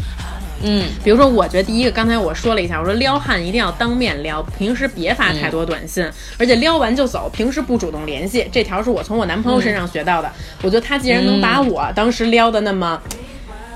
[0.63, 6.03] 嗯，比如说，我觉得第一个，刚才我说了一下，我说撩汉一定要当面撩，平时别发太多短信，
[6.39, 8.47] 而且撩完就走，平时不主动联系。
[8.51, 10.31] 这条是我从我男朋友身上学到的。
[10.61, 12.99] 我觉得他既然能把我当时撩的那么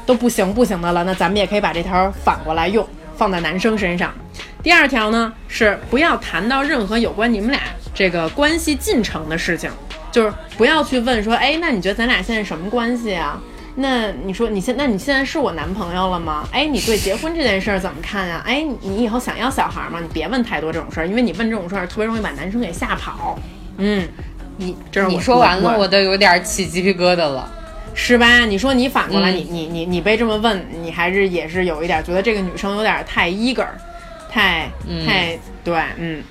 [0.05, 4.11] 都不行不行的了，那咱们也可以把这条反过来用，放在男生身上。
[4.63, 7.61] 第二条呢是不要谈到任何有关你们俩
[7.93, 9.69] 这个关系进程的事情，
[10.11, 13.39] 就是不要去问说，哎，那你觉得咱俩现在什么关系啊？
[13.75, 16.47] 那你说你现那你现在是我男朋友了吗？
[16.51, 19.99] 哎，你对结婚这件事儿怎么看呀、哎，你你以后想要小孩吗？
[20.01, 23.39] 你别问太多这种事儿，因为你问这种事儿特别容易把男生给吓跑。
[23.77, 24.07] 嗯，
[24.57, 27.49] 你这你说完了，我我都有点起鸡皮疙瘩了。
[27.93, 28.45] 是吧？
[28.45, 33.67] 你说你反过来，嗯你你你你被这么问，你还是也是有一点觉得这个女生有点太 eager，
[34.29, 34.69] 太
[35.05, 36.23] 太对，嗯。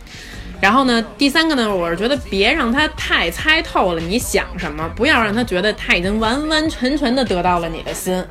[0.61, 8.23] 然后呢，第三个呢，我是觉得别让他太猜透了你想什么，不要让他觉得他已经完完全全的得到了你的心，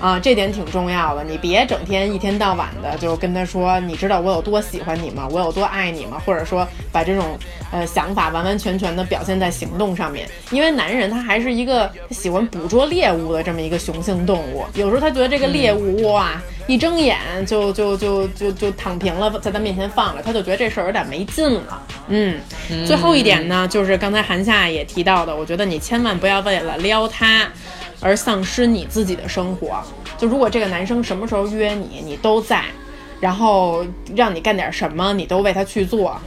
[0.00, 1.24] 啊，这点挺重要的。
[1.24, 5.28] 你别整天一天到晚的就跟他说，你知道我有多喜欢你吗？
[5.30, 6.20] 我有多爱你吗？
[6.24, 7.38] 或者说把这种
[7.72, 16.40] 呃想法完完全全的表现在行动上面，因为男人他还是一个喜欢捕捉猎物的这么一个雄性动物，有时候他觉得这个猎物哇。
[16.66, 21.82] 一睁眼就就就就就躺平了，在他面前放着，他就觉得这事儿有点没劲了。
[22.08, 22.40] 嗯，
[22.86, 27.46] 最后一点呢，就是刚才韩夏也提到的，我觉得你千万不要为了撩他
[28.04, 29.82] 而丧失你自己的生活。
[30.18, 32.62] 就如果这个男生什么时候约你，你都在，
[33.18, 36.20] 然后让你干点什么，你都为他去做，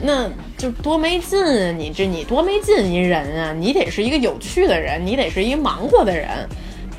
[0.00, 1.72] 那就多没劲啊！
[1.72, 3.52] 你这你多没劲一人啊！
[3.52, 6.28] 你得是一个有趣的人，你得是一忙活的人，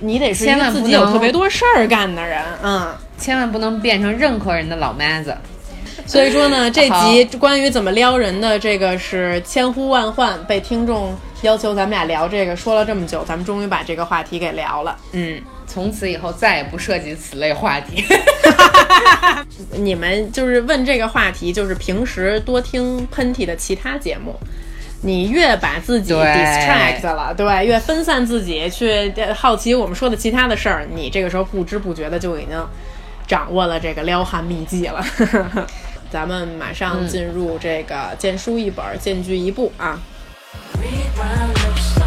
[0.02, 2.94] 你得是一千个自己有特别多事儿干的人，嗯。
[3.16, 5.34] 千万不能变成任何人的老妈子。
[6.06, 14.98] 所以说呢， 这集关于怎么撩人的这个是千呼万唤，被听众要求咱们俩聊这个，说了这么久，咱们终于把这个话题给聊了。
[15.12, 18.04] 嗯，从此以后再也不涉及此类话题。
[19.78, 24.34] 你们就是问这个话题，就是平时多听喷嚏的其他节目。
[25.02, 32.58] 你越把自己 distract 了，对，越分散自己去呃好奇我们说的其他的事儿，你这个时候不知不觉的就已经
[33.28, 35.06] 掌握了这个撩汉秘籍了。
[36.10, 40.00] 咱们马上进入这个见书一本，见剧一部啊。
[40.80, 41.98] Read my lips,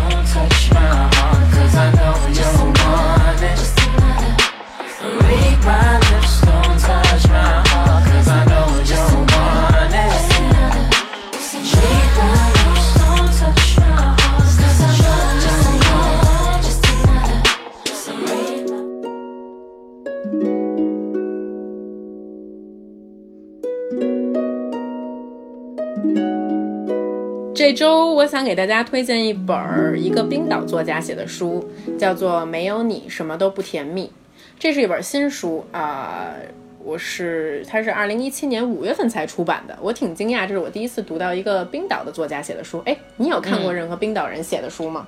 [6.40, 7.65] don't touch my
[27.56, 31.66] 这周我想给大家推荐一本儿一个冰岛作家写的书，
[31.98, 34.04] 叫做《没有你什么都不甜蜜》。
[34.58, 36.34] 这是一本新书啊、
[36.84, 42.82] 我是它是二零一七年五月份才出版的，我挺惊讶，这是我第一次读到一个冰岛的作家写的书。
[42.84, 45.06] 哎，你有看过任何冰岛人写的书吗？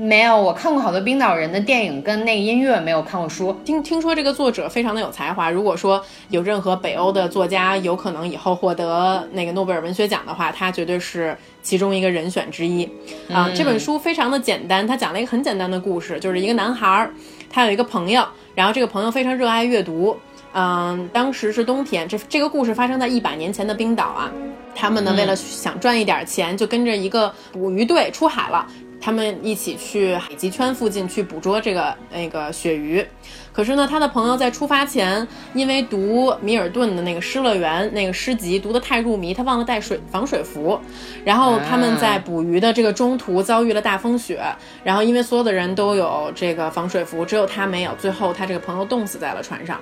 [0.00, 3.54] 没有，我看过好多冰岛人的电影跟那个音乐，没有看过书。
[3.66, 12.88] 听听说这个作者非常的有才华，如果说有任何北欧的作家有可能以后获得那个诺贝尔文学奖的话，他绝对是其中一个人选之一。
[13.30, 17.12] 啊、这本书非常的简单，他讲了一个很简单的故事，就是一个男孩儿，
[17.50, 20.16] 他有一个朋友，然后这个朋友非常热爱阅读。
[20.54, 24.32] 嗯，当时是冬天，这这个故事发生在一百年前的冰岛啊。
[24.74, 28.66] 他们呢，为了想赚一点钱，就跟着一个捕鱼队出海了。
[29.00, 33.04] 他们一起去海极圈附近去捕捉这个那个鳕鱼，
[33.52, 40.78] 可是呢，他的朋友在出发前，因为读米尔顿的那个《失乐园》那个诗集读得太入迷，他忘了带水防水服，
[41.24, 44.42] 然后他们在捕鱼的这个中途遭遇了大风雪，
[44.84, 49.80] 然后因为所有的人都有这个防水服，只有他没有，最后他这个朋友冻死在了船上。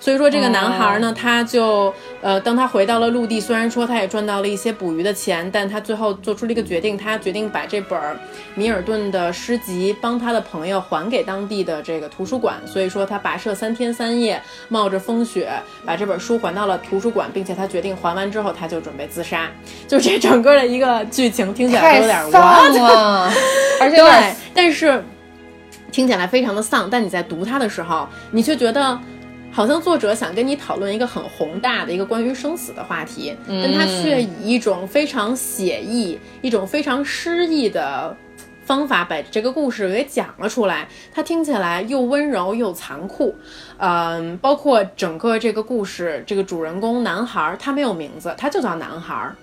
[0.00, 8.00] 所以说，这个男孩呢，他就呃，当他回到了陆地，虽然说他也赚到了一些捕鱼的钱，但他最后做出了一个决定，他决定把这本
[8.54, 12.56] 米尔顿的诗集帮他的朋友还给当地的这个图书馆。
[12.66, 15.52] 所以说，他跋涉三天三夜，冒着风雪
[15.84, 19.50] 把这本书还到了图书馆，并且他决定还完之后，他就准备自杀。
[19.86, 23.30] 就这整个的一个剧情听起来 有点丧了，
[23.78, 25.04] 而且对，但是
[25.92, 28.98] 听起来非常的丧，但你在读它的时候，你却觉得。
[29.60, 38.16] 好像作者想跟你讨论一个很宏大的一个关于生死的话题，但他却以一种非常写意、一种非常诗意的
[38.64, 40.88] 方法把这个故事给讲了出来。
[41.12, 43.34] 他听起来又温柔又残酷，
[43.76, 49.36] 嗯，包括整个这个故事，这个主人公男孩儿他没有名字，他就叫男孩儿。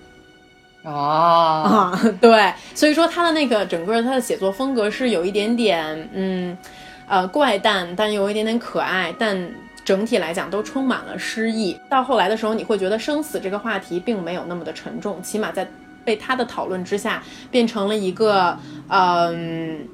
[0.82, 6.58] 哦，啊， 对，所以说他的那个整个他的写作风格是有一点点，嗯，
[7.06, 9.48] 呃，怪诞，但有一点点可爱，但
[9.88, 11.74] 整体来讲都充满了诗意。
[11.88, 15.66] 到后来的时候，你会觉得生死这个话题并没有那么的沉重，起码在
[16.04, 19.88] 被他的讨论之下，变成了一个，嗯。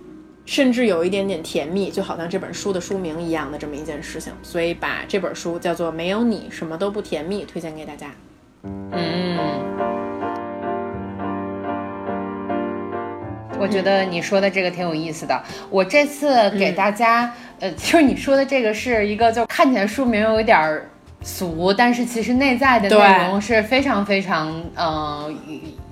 [0.47, 8.11] 甚至有一点点甜蜜，就好像这本书的书名一样的这么一件事情，所以把这本书叫做《没有你什么都不甜蜜》推荐给大家。
[8.63, 9.39] 嗯，
[13.59, 15.43] 我觉得你说的这个挺有意思的。
[15.71, 17.33] 我这次给大家，
[17.65, 20.87] 呃，就是你说的这个是一个，就看起来书名有一点儿
[21.23, 25.33] 俗，但是其实内在的内容是非常非常，呃，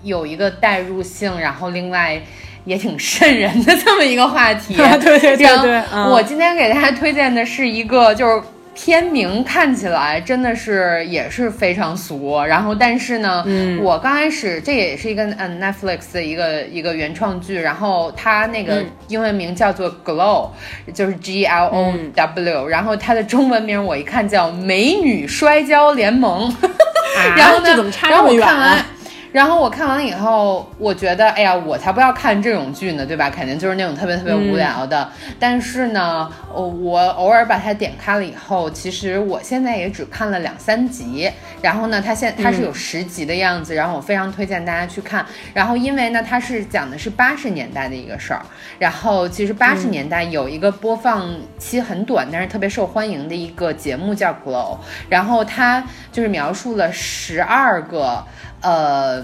[0.02, 2.20] 有一个代入性，然后另外。
[2.64, 8.40] 也挺瘆人的这么一个话题， 对对对我今天给大家推荐的是一个，就是
[8.74, 20.48] 片名看起来真的是也是非常俗，然后但是呢，嗯，我刚开始这也是一个嗯 Netflix 的一个一个原创剧，然后它那个英文名叫做 Glow，、
[20.94, 26.52] 就是 G L O W，、然后它的中文名我一看叫美女摔跤联盟，
[27.36, 28.86] 然后呢，这怎么差然这么远后我看完啊？
[29.32, 33.30] 然后我看完了以后，我觉得，哎呀，我才不要看这种剧呢，对吧？
[33.30, 35.10] 肯定就是那种特别特别无聊的。
[35.40, 41.30] 但是呢，呃我偶尔把它点开了以后，其实我现在也只看了两三集。
[41.62, 45.24] 然后呢，它现它是有十集的样子，然后我非常推荐大家去看。
[45.54, 48.42] 然后因为呢，它是讲的是八十年代的一个事儿。
[48.78, 54.76] 然后其实八十年代有一个播放期很短，但是特别受欢迎的一个节目叫《Glow》，
[55.08, 58.22] 然后它就是描述了十二个
[58.62, 59.22] 呃。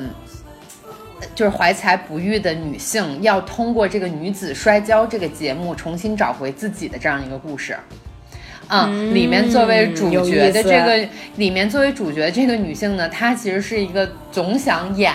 [1.34, 7.76] 就是怀才不遇的女性要通过这个女子摔跤这个节目重新找回自己的这样一个故事。
[8.68, 15.12] 嗯，里面作为主角的这个，里面作为主角这个女性呢，她其实是一个总想演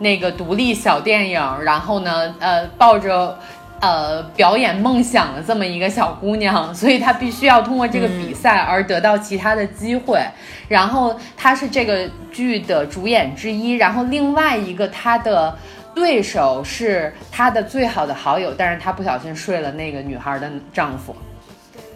[0.00, 3.38] 那个独立小电影，然后呢，呃，抱着
[3.80, 10.20] 呃，表演梦想的这么一个小姑娘，所以她必须要通过这个比赛而得到其他的机会。
[10.66, 15.56] 然后她是这个剧的主演之一，然后另外一个她的
[15.94, 21.14] 对手是她的最好的好友，但是她不小心睡了那个女孩的丈夫。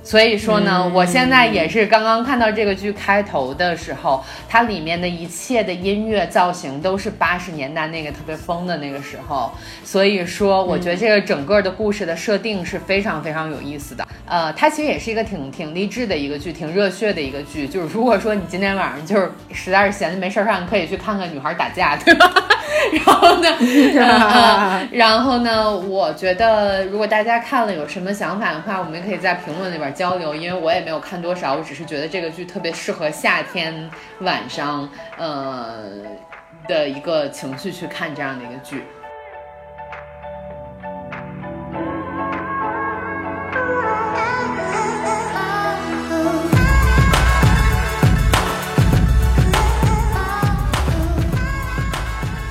[0.04, 9.50] 所以说呢，我现在也是刚刚看到这个剧开头的时候，它里面的一切的音乐造型都是八十年代那个特别疯的那个时候。
[9.84, 14.06] 所以说，我觉得这个整个的故事的设定是非常非常有意思的。
[14.26, 17.68] 呃，它其实也是一个挺挺励志的一个剧，挺热血的一个剧。
[17.68, 22.32] 就是如果说你今天晚上就是实在是闲着没事儿干，可以去看看女孩打架，对吧？
[22.92, 23.48] 然后呢，
[24.00, 35.84] 呃然后呢，我觉得如果大家看了有什么想法的话，我们也可以在评论里边交流，因为我也没有看多少，我只是觉得这个剧特别适合夏天晚上，呃
[36.68, 38.84] 的一个情绪去看这样的一个剧。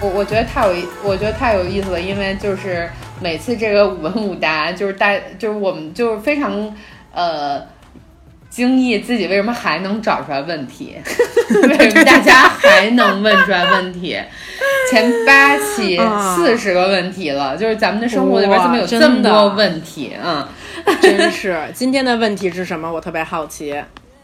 [0.01, 2.89] 我我觉得太有意，我觉得太有意思了，因为就是
[3.21, 6.75] 每次这个舞文舞答，就是大就是我们就是非常
[7.13, 7.61] 呃
[8.49, 10.97] 惊异自己为什么还能找出来问题，
[11.69, 14.19] 为什么大家还能问出来问题？
[14.89, 15.97] 前八期
[16.35, 20.49] 四十个问题了，就是咱们的生活里边怎么有这么多问题啊？
[20.99, 22.91] 真是，今天的问题是什么？
[22.91, 23.79] 我特别好奇。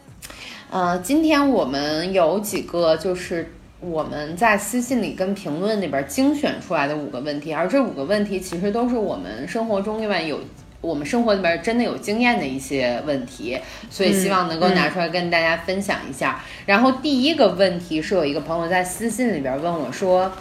[0.70, 10.40] 呃，今天我们有几个就是我们在私信里跟评论里边精选出来的五个问题，而这五个问题其实都是我们生活中里面有。
[10.80, 13.58] 我们生活里边真的有经验的一些问题，
[13.90, 16.40] 所以希望能够拿出来跟大家分享一下。
[16.68, 20.32] 然后第一个问题是有一个朋友在私信里边问我说：“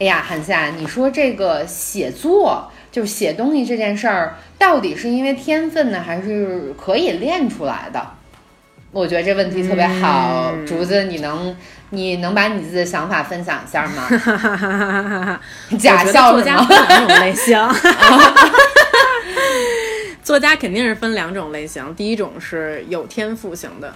[0.00, 8.02] 哎呀，韩夏，你说这个写作就是写东西这件事儿，到底是因为天分呢，还是可以练出来的？”
[8.92, 11.54] 我觉得这问题特别好，竹子，你能
[11.94, 14.08] 你能把你自己的想法分享一下吗？
[15.78, 16.66] 假笑是吗？
[16.88, 17.58] 两种类型。
[20.22, 23.94] 作家肯定是分两种类型，第一种是有天赋型的，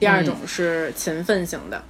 [0.00, 1.80] 第二种是勤奋型的。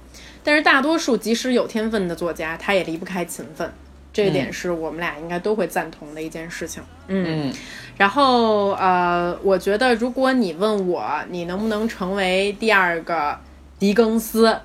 [0.43, 3.73] 但是大多数即使有天分的作家，他也离不开勤奋，
[4.13, 6.83] 这一点是我们俩应该都会赞同的一件事情。
[7.07, 7.51] 嗯
[7.97, 13.35] 然后呃，我觉得如果你问我你能不能成为第二个
[13.79, 14.55] 狄更斯，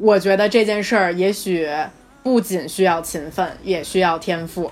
[0.00, 1.68] 我觉得这件事儿也许
[2.22, 4.70] 不仅需要勤奋，也需要天赋。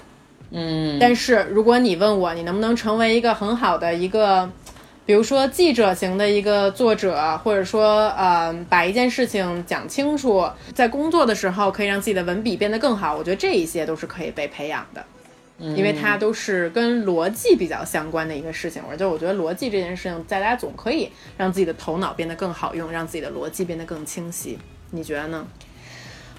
[0.51, 4.51] 嗯但是如果你问我，你能不能成为一个很好的一个，
[5.05, 15.05] 比如说记者型的一个作者，或者说呃，把一件事情讲清楚，在工作的时候可以让自己的文笔变得更好，我觉得这一些都是可以被培养的。
[15.59, 24.59] 因为它都是跟逻辑比较相关的一个事情，而且我觉得逻辑这件事情，大家总可以让自己的头脑变得更好用，让自己的逻辑变得更清晰。
[24.97, 25.47] 你觉得呢？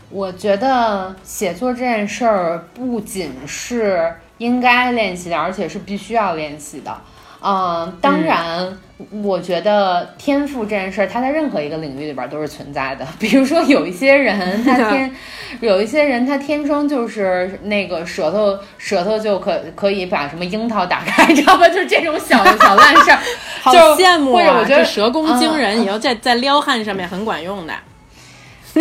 [0.09, 6.97] 我觉得写作这件事儿不仅是应该练习的，而且是必须要练习的。
[7.39, 8.75] 嗯，当然，
[9.21, 13.05] 我觉得天赋这件事儿，它在任何一个领域里边儿都是存在的。
[13.19, 15.13] 比如说，有一些人他天，
[15.61, 21.67] 有一些人他天生就是那个舌头，舌头就可可以把什么樱桃打开，你知道吧？
[21.69, 23.19] 就是这种小小烂事儿，
[23.61, 24.35] 好羡慕啊！
[24.35, 27.73] 或者我觉得舌功惊嗯人，以后在在撩汉上面很管用的。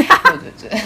[0.03, 0.81] 对对对。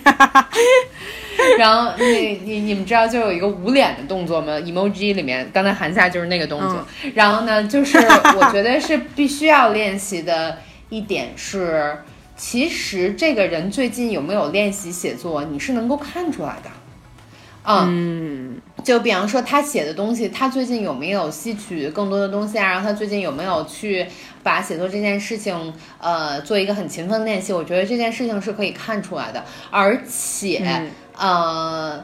[1.56, 6.86] 然后你你你们知道就有一个捂脸的动作吗？emoji 里面，刚才韩夏就是那个动作。
[7.14, 11.96] 然后呢，就是我觉得是必须要练习的一点是，
[12.36, 16.70] 其实这个人最近有没有练习写作，你是能够看出来的。
[17.70, 22.66] 嗯，就比方说他写的东西，他最近有没有吸取更多的东西啊？
[22.70, 24.06] 然后他最近有没有去
[24.48, 27.52] 把写作这件事情，呃，做一个很勤奋的练习？
[27.52, 32.02] 我觉得这件事情是可以看出来的，而且，呃。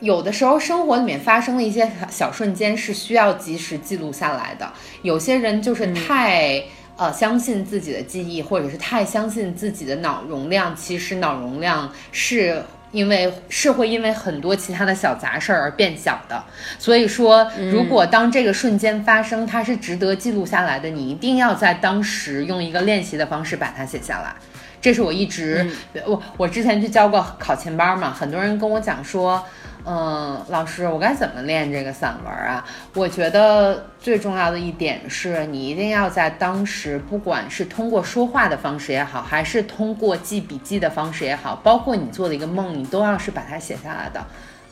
[0.00, 4.70] 有的时候，生活里面发生的一些小瞬间是需要及时记录下来的。
[5.00, 6.62] 有些人就是太、
[6.96, 10.76] 呃相信自己的记忆，或者是太相信自己的脑容量。
[10.76, 12.62] 其实脑容量是
[12.94, 16.42] 因为是会因为很多其他的小杂事儿而变小的。
[16.78, 24.32] 所以说，如果当这个瞬间发生，它是值得记录下来的，你一定要在当时用一个练习的方式把它写下来。
[24.80, 25.66] 这是我一直，
[26.06, 29.44] 我我之前去教过考前班嘛，很多人跟我讲说，
[29.86, 32.64] 嗯，老师，我该怎么练这个散文啊？
[32.94, 44.24] 我觉得最重要的一点是你一定要在当时，不管是通过说话的方式也好，还是通过记笔记的方式也好，包括你做的一个梦，你都要是把它写下来的。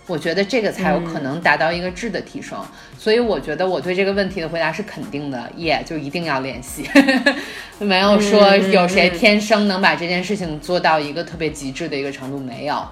[0.06, 2.58] 我觉得这个才有可能达到一个质的提升。
[2.98, 6.88] 所以我觉得我对这个问题的回答是肯定的，耶、就一定要练习，
[7.78, 12.82] 没有说有谁天生能把这件事情做到一个特别极致的一个程度，没有。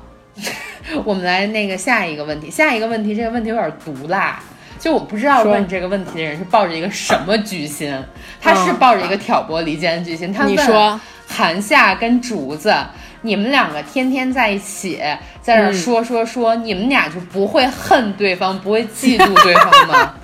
[1.05, 4.41] 我们来那个下一个问题，下一个问题，这个问题有点毒辣。
[4.78, 7.95] 就我不知道说问这个问题的人是抱着一个什么居心，
[8.41, 10.32] 他是抱着一个挑拨离间的居心。
[10.32, 12.74] 他问你说韩夏跟竹子，
[13.20, 14.99] 你们两个天天在一起，
[15.43, 20.14] 在嗯那儿说说说，你们俩就不会恨对方，不会嫉妒对方吗？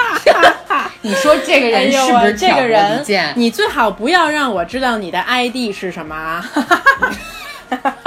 [1.03, 6.43] 你说这个人是不是这挑拨离个人间？，你最好不要让我知道你的 ID 是什么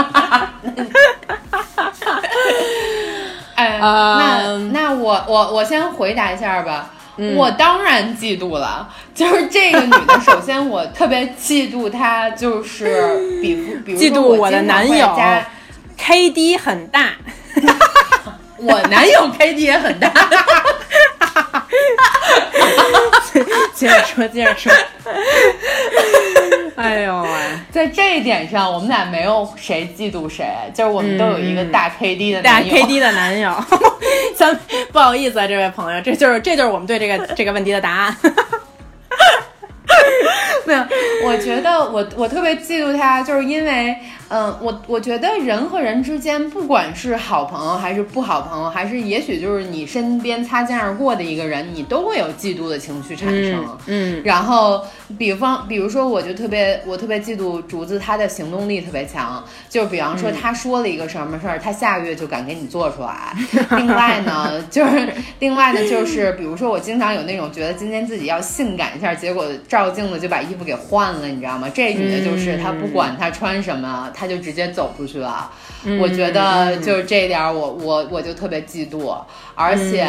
[3.60, 6.92] 哎，那那我我我先回答一下吧。
[7.22, 10.18] 嗯我当然嫉妒了，就是这个女的。
[10.22, 15.06] 首先，我特别嫉妒她，就是比如比如说嫉妒我的男友
[15.98, 17.10] KD 很大，
[18.56, 20.10] 我男友 KD 也很大。
[23.74, 24.72] 接着说，接着说。
[26.78, 27.30] 哎呦喂！
[27.72, 32.76] 在这一点上，我们俩没有谁嫉妒谁，就是我们都有一个大 KD 的大男友。
[32.76, 33.54] KD 的男友，
[34.36, 34.60] 咱
[34.92, 38.18] 不好意思啊，这位朋友，这就是这就是我们对这个这个问题的答案。
[40.66, 40.86] 没有，
[41.26, 43.96] 我觉得我我特别嫉妒他，就是因为，
[44.30, 53.78] 嗯、我我觉得人和人之间，不管是好朋友还是不好朋友，还是也许就是你身边擦肩而过的一个人，你都会有嫉妒的情绪产生。
[53.88, 54.84] 嗯然后，
[55.18, 59.44] 比方，比如说，我就特别，我特别嫉妒竹子，她的行动力特别强。
[59.68, 63.36] 就比方说，她说了一个什么事儿，她下个月就敢给你做出来。
[63.78, 65.08] 另外呢，就是
[65.40, 71.68] 另外呢，就是比如说，我经常有那种觉得今天自己要性感一下，结果照镜子就把衣服给换了，你知道吗？
[71.74, 75.50] 这女的就是她不管她穿什么，她就直接走出去了。
[76.02, 79.16] 我觉得就是这一点儿我，我我就特别嫉妒，
[79.56, 80.06] 而且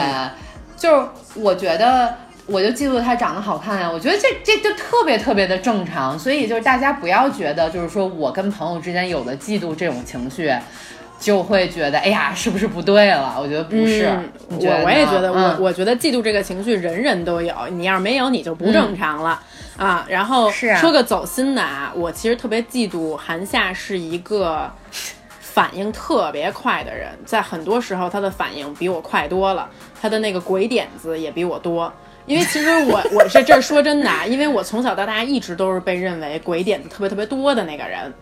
[0.77, 2.15] 就是我觉得。
[2.47, 10.53] 我就嫉妒他长得好看呀、我觉得这这就特别特别的正常，所以就是大家不要觉得就是说我跟朋友之间有了嫉妒这种情绪，
[11.21, 13.37] 就会觉得哎呀是不是不对了？
[13.41, 14.11] 我觉得不是，
[14.49, 19.41] 我我也觉得，我嗯我觉得嫉妒这个情绪人人都有，你要是没有，你就不正常了。
[19.81, 24.71] 啊，然后说个走心的啊，我其实特别嫉妒韩夏是一个
[25.41, 29.67] 反应特别快的人，在很多时候他的反应比我快多了，
[29.99, 31.91] 他的那个鬼点子也比我多。
[32.27, 38.13] 因为其实我 我是这说真的啊，因为我从小到大一直都是被认为鬼点子特别特别多的那个人，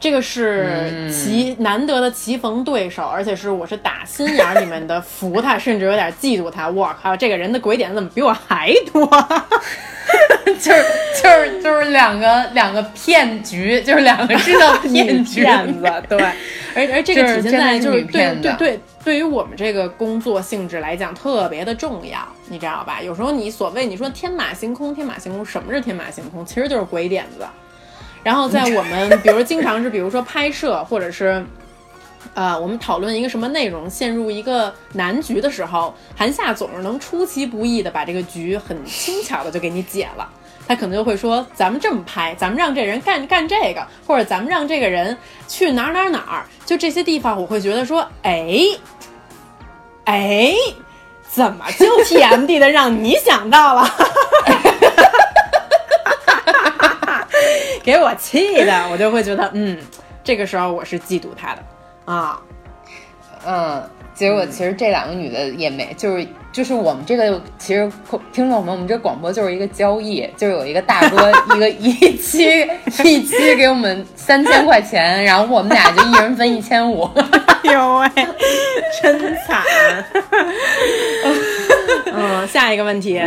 [0.00, 6.66] 这个是棋、难得的棋逢对手，而且是我是打心眼儿里面的服他，甚至有点嫉妒他。
[6.68, 9.06] 我靠，这个人的鬼点子怎么比我还多？
[10.58, 10.84] 就是
[11.22, 16.18] 就是就是两个两个骗局，就是两个知道骗局骗子，对，
[16.74, 23.00] 而而这个体现在就是对对对，对于我们这个工作性质来讲特别的重要，你知道吧？
[23.02, 26.44] 有时候你所谓你说天马行空，天马行空，什么是天马行空？
[26.44, 27.46] 其实就是鬼点子。
[28.22, 31.44] 然后在我们比如经常是比如说拍摄或者是。
[32.34, 40.28] 呃，我们讨论一个什么内容，陷入一个难局的时候，韩夏总是能出其不意的把这个局很轻巧的就给你解了。
[40.68, 45.16] 他可能就会说：“咱们这么拍，咱们让这人干干这个，或者咱们让这个人
[45.48, 48.60] 去哪儿哪儿哪儿。”就这些地方，我会觉得说：“哎，
[50.04, 50.54] 哎，
[51.28, 53.88] 怎么就 TMD 的让你想到了？”
[57.82, 59.78] 给我气的，我就会觉得，嗯，
[60.22, 61.62] 这个时候我是嫉妒他的
[62.04, 62.40] 啊。
[63.46, 67.90] 嗯，结果其实这两个女的也没，就是就是我们这个其实
[68.34, 72.44] 听众们，我们这广播就是一个交易，就是有一个大哥一个一期
[73.02, 77.08] 一期给我们三千块钱，然后我们俩就一人分一千五。
[77.64, 78.10] 哎呦喂，
[79.02, 79.64] 真惨。
[82.12, 83.22] 嗯，下一个问题，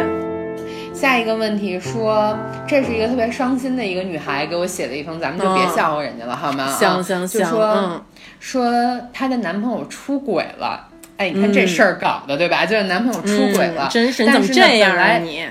[1.04, 2.34] 下一个问题说，
[2.66, 6.66] 这是一个特别伤心的一个女孩给我写的一封，咱们就别嗯笑话人家了，好吗？
[6.66, 8.02] 行啊行行就说、嗯
[8.40, 8.72] 说
[9.12, 10.88] 她的男朋友出轨了。
[11.18, 12.66] 哎，你看这事儿搞的，对吧？
[12.66, 15.46] 就是男朋友出轨了，嗯真是你怎么但是呢这样啊你？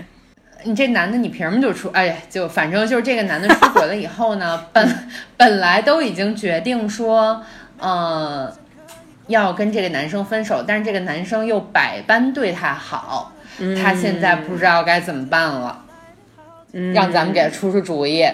[0.63, 1.91] 你这男的你凭什么就出？
[1.93, 7.43] 哎呀，就反正就是这个男的出轨了以后呢， 本本来都已经决定说，
[7.79, 8.51] 呃，
[9.27, 13.33] 要跟这个男生分手，但是这个男生又百般对她好，
[13.83, 15.85] 她现在不知道该怎么办了，
[16.73, 18.27] 嗯让咱们给他出出主意。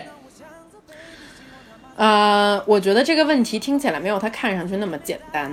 [1.96, 5.50] 呃，我觉得这个问题听起来没有他看上去那么简单，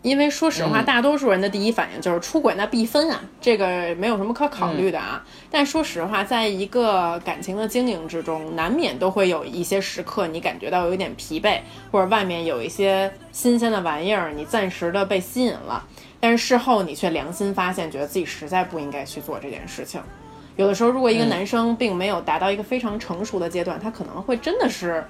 [0.00, 5.22] 因为说实话，嗯大多数人的第一反应就是出轨那必分啊，这个没有什么可考虑的啊。
[5.50, 11.58] 但说实话，在一个感情的经营之中，难免都会有一些时刻，你感觉到有一点疲惫，
[11.90, 15.84] 或者外面有一些新鲜的玩意儿，你暂时的被吸引了。
[16.22, 20.00] 但是事后你却良心发现，觉得自己实在不应该去做这件事情。
[20.54, 25.04] 有的时候，如果一个男生并没有达到一个非常成熟的阶段，他可能会真的是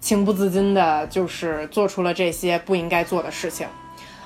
[0.00, 3.66] 情不自禁的，就是做出了这些不应该做的事情。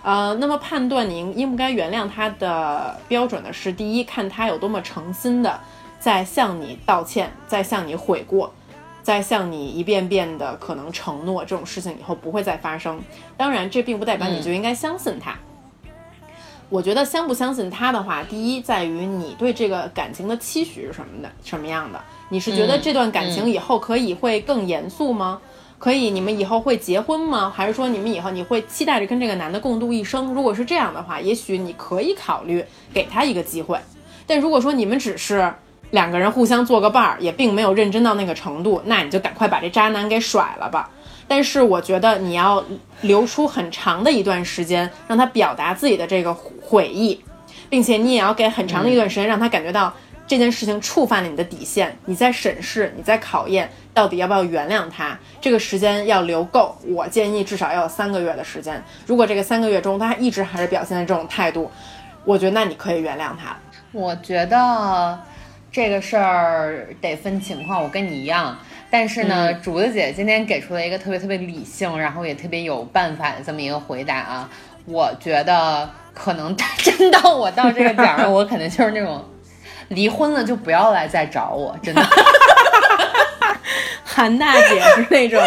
[0.04, 5.58] 呃，那么判断你应应不该原谅他的标准呢，是第一，看他有多么诚心的
[5.98, 8.54] 在向你道歉，在向你悔过，
[9.02, 13.02] 在向你一遍遍的可能承诺这种事情以后不会再发生。
[13.36, 15.36] 当然，这并不代表你就应该相信他。
[16.70, 22.00] 我觉得相不相信他的话，第一在于你对这个感情的期许是什么的，什么样的？
[22.28, 25.40] 你是觉得这段感情以后可以会更严肃吗？
[25.78, 27.52] 可以，你们以后会结婚吗？
[27.52, 30.32] 还是说你们以后你会期待着跟这个男的共度一生？
[30.32, 32.64] 如果是这样的话，也许你可以考虑
[32.94, 33.76] 给他一个机会。
[34.26, 35.52] 但如果说你们只是
[35.90, 40.88] 两个人互相做个伴儿，也并没有认真到那个程度，那你就赶快把这渣男给甩了吧。
[41.30, 42.60] 但是我觉得你要
[43.02, 47.22] 留出很长的一段时间，让他表达自己的这个悔意，
[47.68, 49.94] 并且你也要给很长的一段时间，让他感觉到
[50.26, 55.16] 这件事情触犯了你的底线，你在审视，你在考验，到底要不要原谅他。
[55.40, 58.82] 这个时间要留够，我建议至少要有三个月的时间。
[59.06, 61.70] 如果这个三个月中他一直还是表现的这种态度，
[62.24, 63.56] 我觉得那你可以原谅他。
[63.92, 65.16] 我觉得
[65.70, 68.58] 这个事儿得分情况，我跟你一样。
[68.90, 74.50] 但是呢，竹子姐今天给出了一个特别特别理性，然后也特别有办法的这么一个回答啊。
[74.86, 79.24] 我觉得可能 真到我到这个点儿了，我可能就是那种
[79.88, 82.02] 离婚了就不要来再找我，真的。
[84.04, 85.40] 韩大姐是那种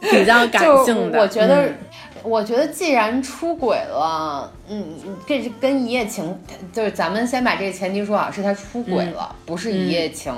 [0.00, 1.78] 比较感性的， 我觉得，嗯
[2.26, 4.84] 我觉得既然出轨了，嗯，
[5.24, 6.36] 这是跟一夜情，
[6.72, 10.34] 就是咱们先把这个前提说好，是他出轨了，不是一夜情。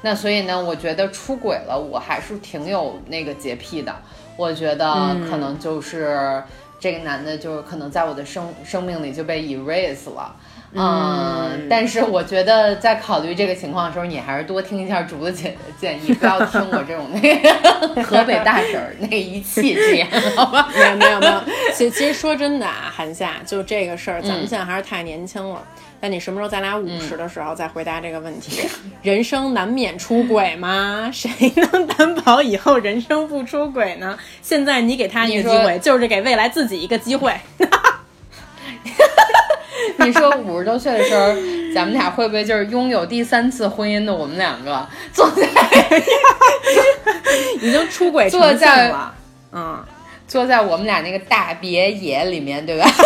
[0.00, 3.94] 那所以呢，我觉得出轨了，我还是挺有那个洁癖的。
[4.36, 6.42] 我觉得可能就是
[6.80, 10.34] 这个男的，就是可能在我的生生命里就被 erase 了。
[10.76, 20.06] 嗯，但是我觉得在考虑这个情况的时候，你还是多听一下竹子姐的建议，不要听我这种那个河北大婶儿那一气之言，
[20.36, 20.68] 好吧？
[20.74, 21.42] 没有没有没有。
[21.74, 25.62] 其其实说真的啊，韩夏，就这个事儿，咱们现在还是太年轻了。
[25.98, 28.68] 但你什么时候咱俩五十的时候再回答这个问题？
[29.02, 31.10] 人生难免出轨吗？
[31.10, 34.16] 谁能担保以后人生不出轨呢？
[34.42, 37.34] 现在你给他一个机会，就是给未来自己一个机会。
[40.04, 41.34] 你说五十多岁的时候，
[41.74, 45.46] 咱们俩会不会就是拥有第三次婚姻的我们两个坐在
[47.60, 49.14] 已经出轨坐在了。
[49.52, 49.84] 嗯，
[50.26, 52.86] 坐在我们俩那个大别野里面，对吧？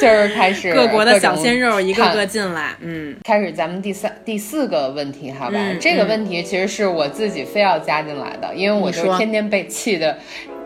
[0.00, 2.74] 就是开始各国的小鲜肉一个个进来。
[2.80, 5.56] 嗯，开始咱们第三第四个问题，好吧？
[5.56, 10.18] 嗯这个问题其实是我自己非要加进来的，因为我就天天被气的，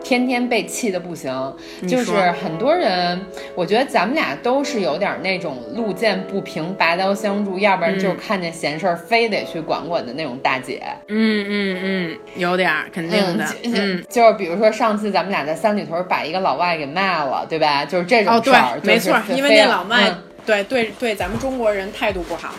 [0.03, 1.31] 天天被气的不行。
[1.87, 3.19] 就是很多人，
[3.55, 10.81] 我觉得咱们俩都是有点那种路见不平拔刀相助，要不然就是看见闲事儿非得去管管的那种大姐。
[11.07, 13.45] 嗯嗯嗯，有点儿肯定的。
[13.63, 17.85] 嗯，嗯，就是比如说上次咱们俩在三里屯把一个老外给卖了，对吧？
[17.85, 22.55] 就是这种事儿，，没错，就是因为那老外、嗯对对对咱们中国人态度不好。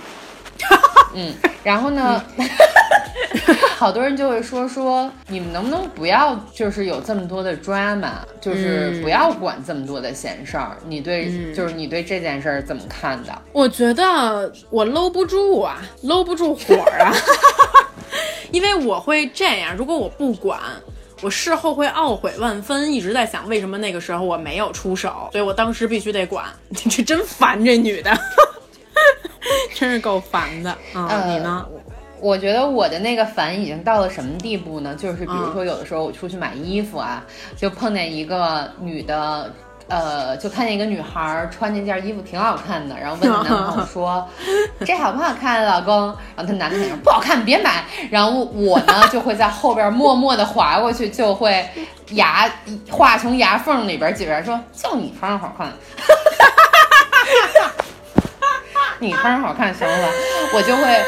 [1.15, 1.33] 嗯，
[1.65, 2.23] 然后呢，
[3.77, 10.77] 好多人就会说说你们能不能不要就是有这么多的 drama，就是嗯不要管这么多的闲事儿。
[10.87, 13.33] 你对，就是你对这件事儿怎么看的？
[13.53, 17.13] 我觉得我搂不住啊，搂不住火啊，
[18.53, 20.59] 因为我会这样，如果我不管。
[21.21, 26.45] 我事后会懊悔万分，一直在想为什么那个时候我没有出手，所以我当时必须得管。
[26.89, 28.17] 这真烦，这女的，
[29.75, 30.77] 真是够烦的。
[30.95, 31.67] 嗯，呃你呢？
[32.21, 34.93] 我觉得我的那个烦已经到了什么地步呢？
[34.97, 37.23] 就是比如嗯说，有的时候我出去买衣服啊，
[37.57, 39.55] 就碰见一个女的，
[39.87, 44.29] 呃，就看见一个女孩儿穿那件衣服挺好看的，然后问她男朋友 说
[44.85, 51.65] ：“这好不好看，老公？”然后她男的想说：“不好看，别买。”然后我呢就会在后边默默的划过去，就会
[52.11, 52.51] 牙
[52.91, 55.73] 话从牙缝里边挤出来说：“就你穿上好看。
[59.01, 60.13] ”你穿上好看行了吧？
[60.55, 61.03] 我就会，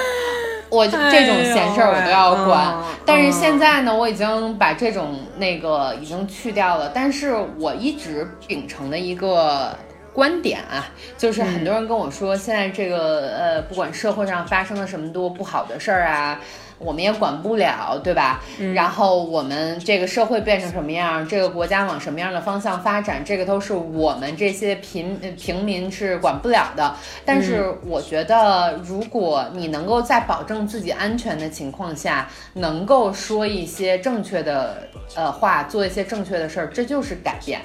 [0.68, 2.74] 我就这种闲事儿我都要管。
[3.05, 6.91] 但是现在呢，我已经把这种那个已经去掉了。
[6.95, 9.76] 但是我一直秉承的一个
[10.12, 10.88] 观点啊，
[11.18, 16.41] 就是很多人跟我说，现在这个呃，不管社会上发生了什么多不好的事儿啊。
[16.81, 18.43] 我们也管不了，对吧？
[18.74, 26.97] 然后我们这个社会变成什么样，这个国家往什么样的方向发展，这个都是我们这些平呃平民是管不了的。
[27.24, 37.61] 但是我觉得，如果你能够在保证自己安全的情况下，能够说一些正确的呃话，做一些正确的事儿，这就是改变。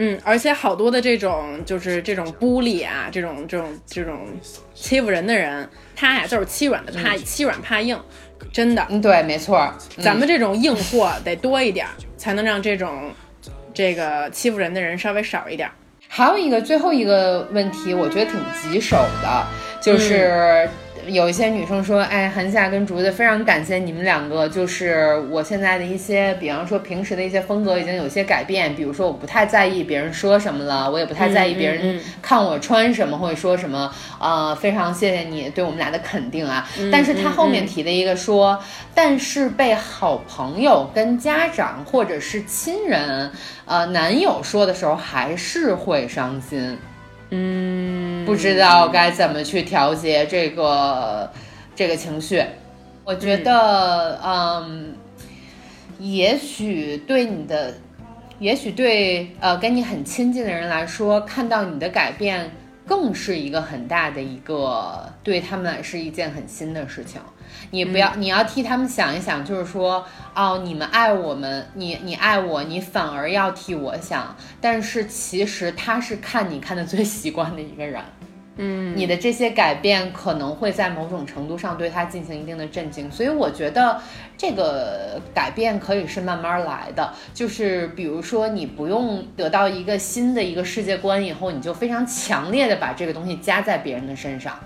[0.00, 4.28] 嗯，而且好多的这种就是这种 bully 啊，这种这种这种
[4.72, 7.98] 欺负人的人，他呀就是欺软的怕、欺软怕硬，
[8.52, 8.86] 真的。
[8.88, 13.10] 嗯，对，没错儿，咱们这种硬货得多一点儿，才能让这种
[13.72, 15.72] 这个欺负人的人稍微少一点儿。
[16.08, 18.40] 还有一个最后一个问题，我觉得挺
[18.72, 19.46] 棘手的，
[19.82, 20.68] 就是
[21.08, 33.90] 有一些女生说，哎，韩夏跟竹子非常感谢你们两个，就是我现在的一些，比方说平时的一些风格已经有些改变，比如说我不太在意别人说什么了，我也不太在意别人看我穿什么或者说什么，
[34.20, 36.68] 呃，非常谢谢你对我们俩的肯定啊。
[36.92, 38.58] 但是他后面提的一个说，
[38.94, 43.30] 但是被好朋友跟家长或者是亲人。
[43.70, 46.78] 呃，男友说的时候还是会伤心，
[47.30, 51.30] 嗯，不知道该怎么去调节这个
[51.74, 52.42] 这个情绪。
[53.04, 54.94] 我觉得，嗯，
[55.98, 57.74] 也许对你的，
[58.38, 62.50] 也许对呃跟你很亲近的人来说，看到你的改变，
[62.86, 67.20] 更是一个很大的一个对他们来是一件很新的事情。
[67.70, 70.04] 你不要，你要替他们想一想，就是说，
[70.34, 74.36] 哦，你们爱我们，你你爱我，你反而要替我想。
[74.60, 78.02] 但是其实他是看你看的最习惯的一个人，
[78.56, 83.10] 嗯，你的这些改变可能会在某种程度上对他进行一定的震惊。
[83.10, 84.00] 所以我觉得
[84.36, 94.58] 这个改变可以是慢慢来的，就是比如说你不用得到一个新的一个世界观以后，你就非常强烈的把这个东西加在别人的身上。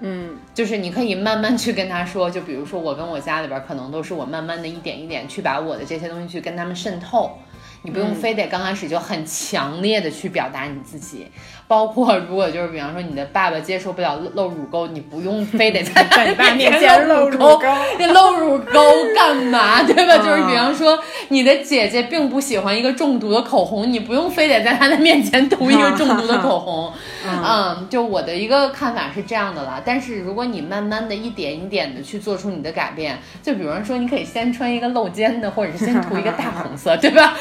[0.00, 7.38] 嗯，就是你可以慢慢去跟他说，就比如说我跟我家里边可能都是我慢慢的一点一点去把我的这些东西去跟他们渗透，
[7.82, 11.26] 你不用非得刚开始就很强烈的去表达你自己，
[11.68, 17.58] 包括 如果就是比方说你的爸爸接受不了露露乳沟，你不用非得在 在你爸面前露露乳沟
[17.98, 18.80] 你露乳沟
[19.14, 19.82] 干嘛？
[19.86, 20.16] 对吧？
[20.18, 20.98] 就是比方说
[21.28, 26.90] 你的姐姐并不喜欢一个中毒的口红，你不用非得在她的面前涂一个中毒的口红。
[27.24, 29.82] 嗯，就我的一个看法是这样的啦。
[29.84, 37.34] 但是如果你慢慢的一点一点的去做出你的改变，就比方说你可以先穿一个露肩的，或者是先涂一个大红色，对吧？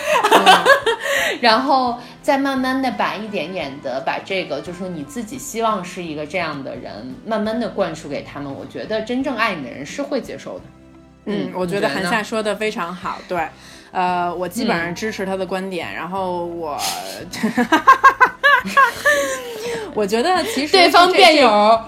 [1.40, 8.54] 然后再慢慢的把一点点的把这个，就是说你自己希望是一个这样的人，慢慢的灌输给他们。
[8.54, 10.66] 我觉得真正爱你的人是会接受的。
[11.26, 13.46] 嗯，我觉得韩夏说的非常好，对，
[13.92, 16.80] 呃，我基本上支持他的观点，然后我，
[19.94, 21.82] 我觉得其实对方辩友，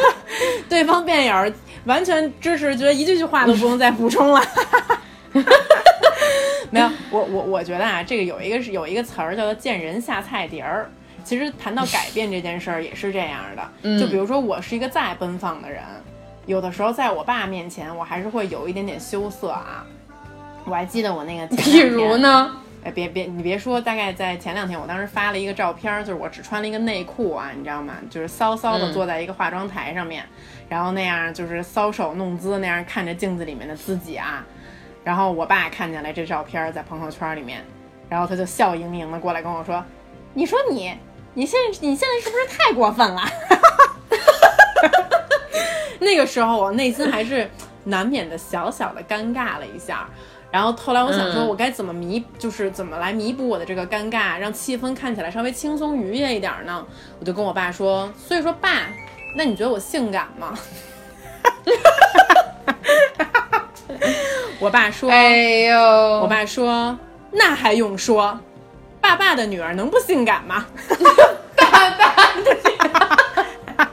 [0.68, 1.52] 对方辩友
[1.86, 4.42] 完全支持，觉得一句句话都不用再补充了。
[6.70, 10.90] 没有，我我我觉得啊，这个有一个是有一个词儿叫做见人下菜碟儿。
[11.24, 15.82] 其实谈到改变这件事儿也是这样的，就比如说我是一个再奔放的人，
[16.46, 19.84] 有的时候在我爸面前，我还是会有一点点羞涩啊。
[20.66, 22.56] 我还记得我那个 比，如呢？
[22.84, 27.94] 哎，别别，你别说，大概在前两天，我当时发了一个照片儿，就是我只穿了一个内裤啊，你知道吗？
[28.10, 30.22] 就是骚骚的嗯坐在一个化妆台上面，
[30.68, 34.44] 然后那样就是搔首弄姿那样看着镜子里面的自己啊。
[35.02, 37.64] 然后我爸看见了这照片儿在朋友圈里面，
[38.08, 39.82] 然后他就笑盈盈的过来跟我说
[40.34, 40.94] ：“你说你，
[41.34, 43.22] 你现在你现在是不是太过分了？”
[46.00, 47.50] 那个时候我内心还是
[47.84, 50.06] 难免的小小的尴尬了一下。
[50.50, 56.86] 然后后来我想说，嗯我该怎么弥，就是怎么来弥补我的这个尴尬，让气氛看起来稍微轻松愉悦一点呢？
[57.18, 58.86] 我就跟我爸说，所以说爸，
[59.36, 60.56] 那你觉得我性感吗？
[64.60, 65.80] 我爸说，哎呦，
[66.20, 66.96] 我爸说，
[67.32, 68.38] 那还用说，
[69.04, 70.64] 爸爸的女儿能不性感吗？
[71.54, 72.08] 爸爸
[72.42, 73.86] 的女儿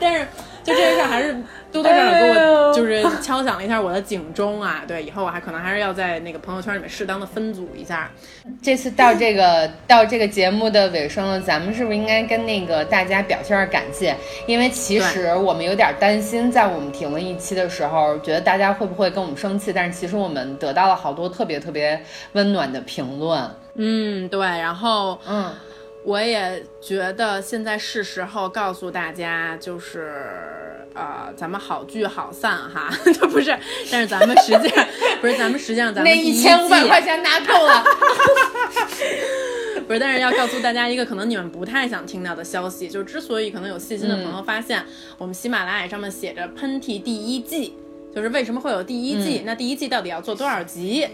[0.00, 0.26] 但是
[0.64, 1.32] 就这件事儿还是
[1.70, 4.82] 多多少少给我就是敲响了一下我的警钟啊！
[4.88, 8.10] 对，以后我还可能还是要在那个朋友圈里面适当的分组一下。
[8.60, 14.16] 这次到这个到这个节目的尾声了，咱们是不是应该跟那个大家表现感谢？
[14.46, 19.72] 因为其实我们有点担心，在我们停了一期的时候，觉得大家会不会跟我们生气？
[19.72, 23.48] 但是其实我们得到了好多特别特别温暖的评论。
[23.74, 25.54] 嗯，对，然后嗯，
[26.04, 30.12] 我也觉得现在是时候告诉大家，就是
[30.94, 33.56] 呃，咱们好聚好散哈， 这不是，
[33.90, 34.86] 但是咱们实际上
[35.20, 37.84] 不是，咱们实际上咱们那一千五百块钱拿够了。
[39.86, 44.84] 不是，但是要告诉大家一个可能你们不太想听到的消息，就是之所以可能有细心的朋友发现，
[45.18, 47.74] 我们喜马拉雅上面写着《喷嚏》第一季，
[48.14, 49.42] 就是为什么会有第一季？
[49.46, 51.06] 那第一季到底要做多少集？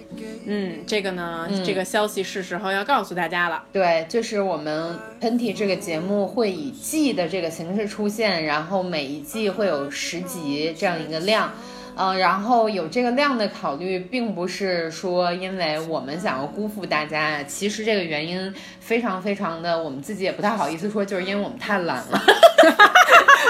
[0.46, 3.62] 嗯，这个呢，这个消息是时候要告诉大家了。
[3.72, 11.52] 对，就是我们喷嚏这个节目会以季的这个形式出现，然后每一季会有十集这样一个量。
[12.00, 22.22] 嗯、然后有这个量的考虑，并不是说因为我们想要辜负大家，其实这个原因非常非常的，我们自己也不太好意思说，就是因为我们太懒了。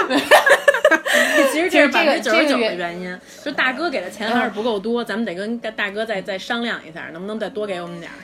[1.59, 8.15] 其实这是百分之九十九的这个原原因，就大哥给的钱还是不够多，咱们得跟大大哥再再商量一下，能不能再多给我们点儿？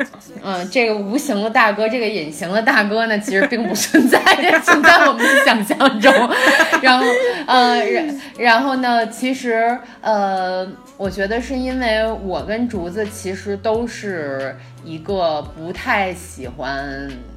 [0.44, 4.18] 嗯，这个无形的大哥，这个隐形的大哥呢，其实并不存在，
[4.60, 6.12] 存在我们的想象中。
[6.82, 7.06] 然后，
[7.46, 16.78] 呃，然然后呢，其实，呃，我觉得是因为我跟竹子其实都是一个不太喜欢，
[17.08, 17.31] 嗯。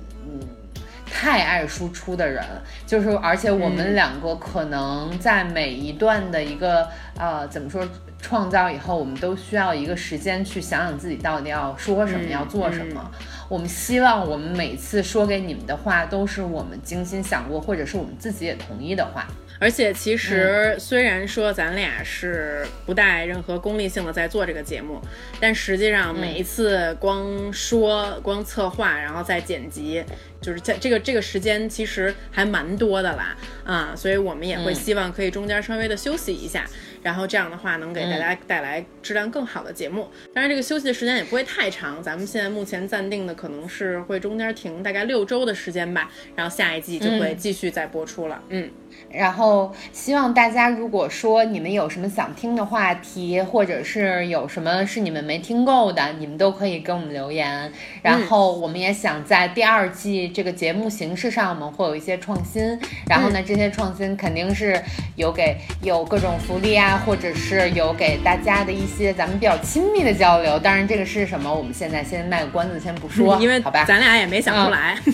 [1.06, 2.44] 太爱输出的人，
[2.86, 6.88] 就是而且我们两个可能在每一段的一个
[7.18, 7.88] 呃怎么说
[8.22, 13.12] 创造以后，我们都需要一个时间去想想自己到底要说什么，要做什么。
[13.48, 19.28] 我们希望我们每次说给你们的话，都是我们精心想过，或者是我们自己也同意的话。
[19.58, 25.00] 而且其实虽然说咱俩是不带任何功利性的在做这个节目，
[25.40, 30.04] 但实际上每一次光说、光策划，然后再剪辑，
[30.46, 36.68] 就是在这个这个时间其实还蛮多的啦，啊、所以我们也会希望可以中间稍微的休息一下。
[37.02, 40.10] 然后这样的话能给大家带来质量更好的节目。
[40.34, 48.44] 当然，这个休息的时间也不会太长，咱们现在目前暂定的可能是会中间停大概六周的时间吧，然后下一季就会继续再播出了。
[48.50, 48.70] 嗯，
[49.12, 57.72] 然后希望大家如果说你们有什么想听的话题，或者是有什么是你们没听够的，你们都可以给我们留言。
[58.02, 62.78] 然后我们也想在第二季这个节目形式上，我们会有一些创新。
[63.08, 64.82] 然后呢，这些创新肯定是
[65.16, 70.60] 有给有各种福利啊，或者是有给大家的一些咱们比较亲密的交流。
[70.60, 73.86] 当然，这个是什么，我们现在先卖个关子，先不说， 因为好吧？
[73.86, 74.98] 咱俩也没想出来。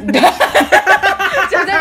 [0.10, 0.20] 就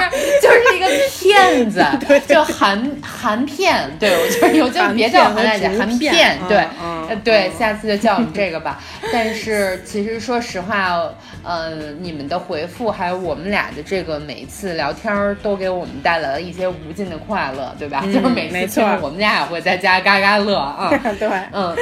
[0.41, 1.85] 就是就是一个骗子，
[2.27, 6.57] 就含含骗，对我就是有就别叫韩大姐，含骗，对，
[7.09, 8.79] 呃 对，下次就叫我们这个吧。
[9.11, 11.09] 但是其实说实话，
[11.43, 18.03] 呃，你们的回复还有我们俩的这个每一次聊天儿，都给我们带来了一些无尽的快乐，对吧？
[18.05, 20.89] 就是每没错我们俩也会在家嘎嘎乐啊。
[21.19, 21.75] 对，嗯，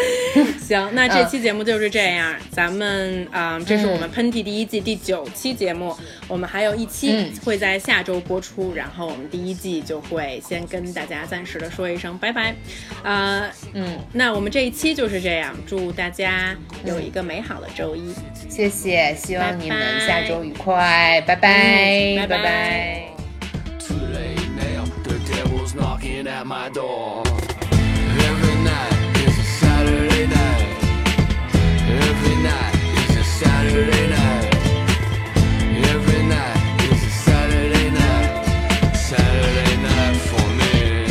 [0.60, 2.34] 行，那这期节目就是这样。
[2.51, 5.95] 咱们啊、嗯这是我们喷嚏第一季第九期节目，
[6.28, 12.55] 我们还有一期嗯会在下周播出，然后我们第一季就会先跟大家暂时的说一声拜拜。
[13.03, 16.55] 呃，嗯，那我们这一期就是这样，祝大家
[16.86, 18.14] 有一个美好的周一，
[18.49, 23.09] 谢谢，希望你们拜拜下周愉快，拜拜，嗯拜拜拜拜
[23.79, 27.23] Too late now, the devil's knocking at my door.
[27.70, 28.93] Every night
[29.27, 30.66] is a Saturday night.
[31.89, 34.55] Every night is a Saturday night.
[35.93, 36.59] Every night
[36.91, 38.31] is a Saturday night.
[38.95, 41.05] Saturday night for me.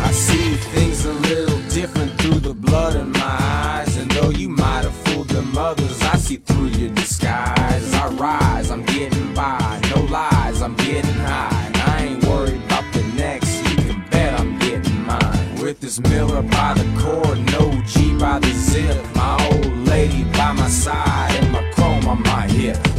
[0.00, 2.40] I see things a little different through
[10.93, 11.71] getting high.
[11.73, 15.55] I ain't worried about the next, you can bet I'm getting mine.
[15.61, 18.97] With this Miller by the cord, no G by the zip.
[19.15, 22.92] My old lady by my side, and my chrome on my hip.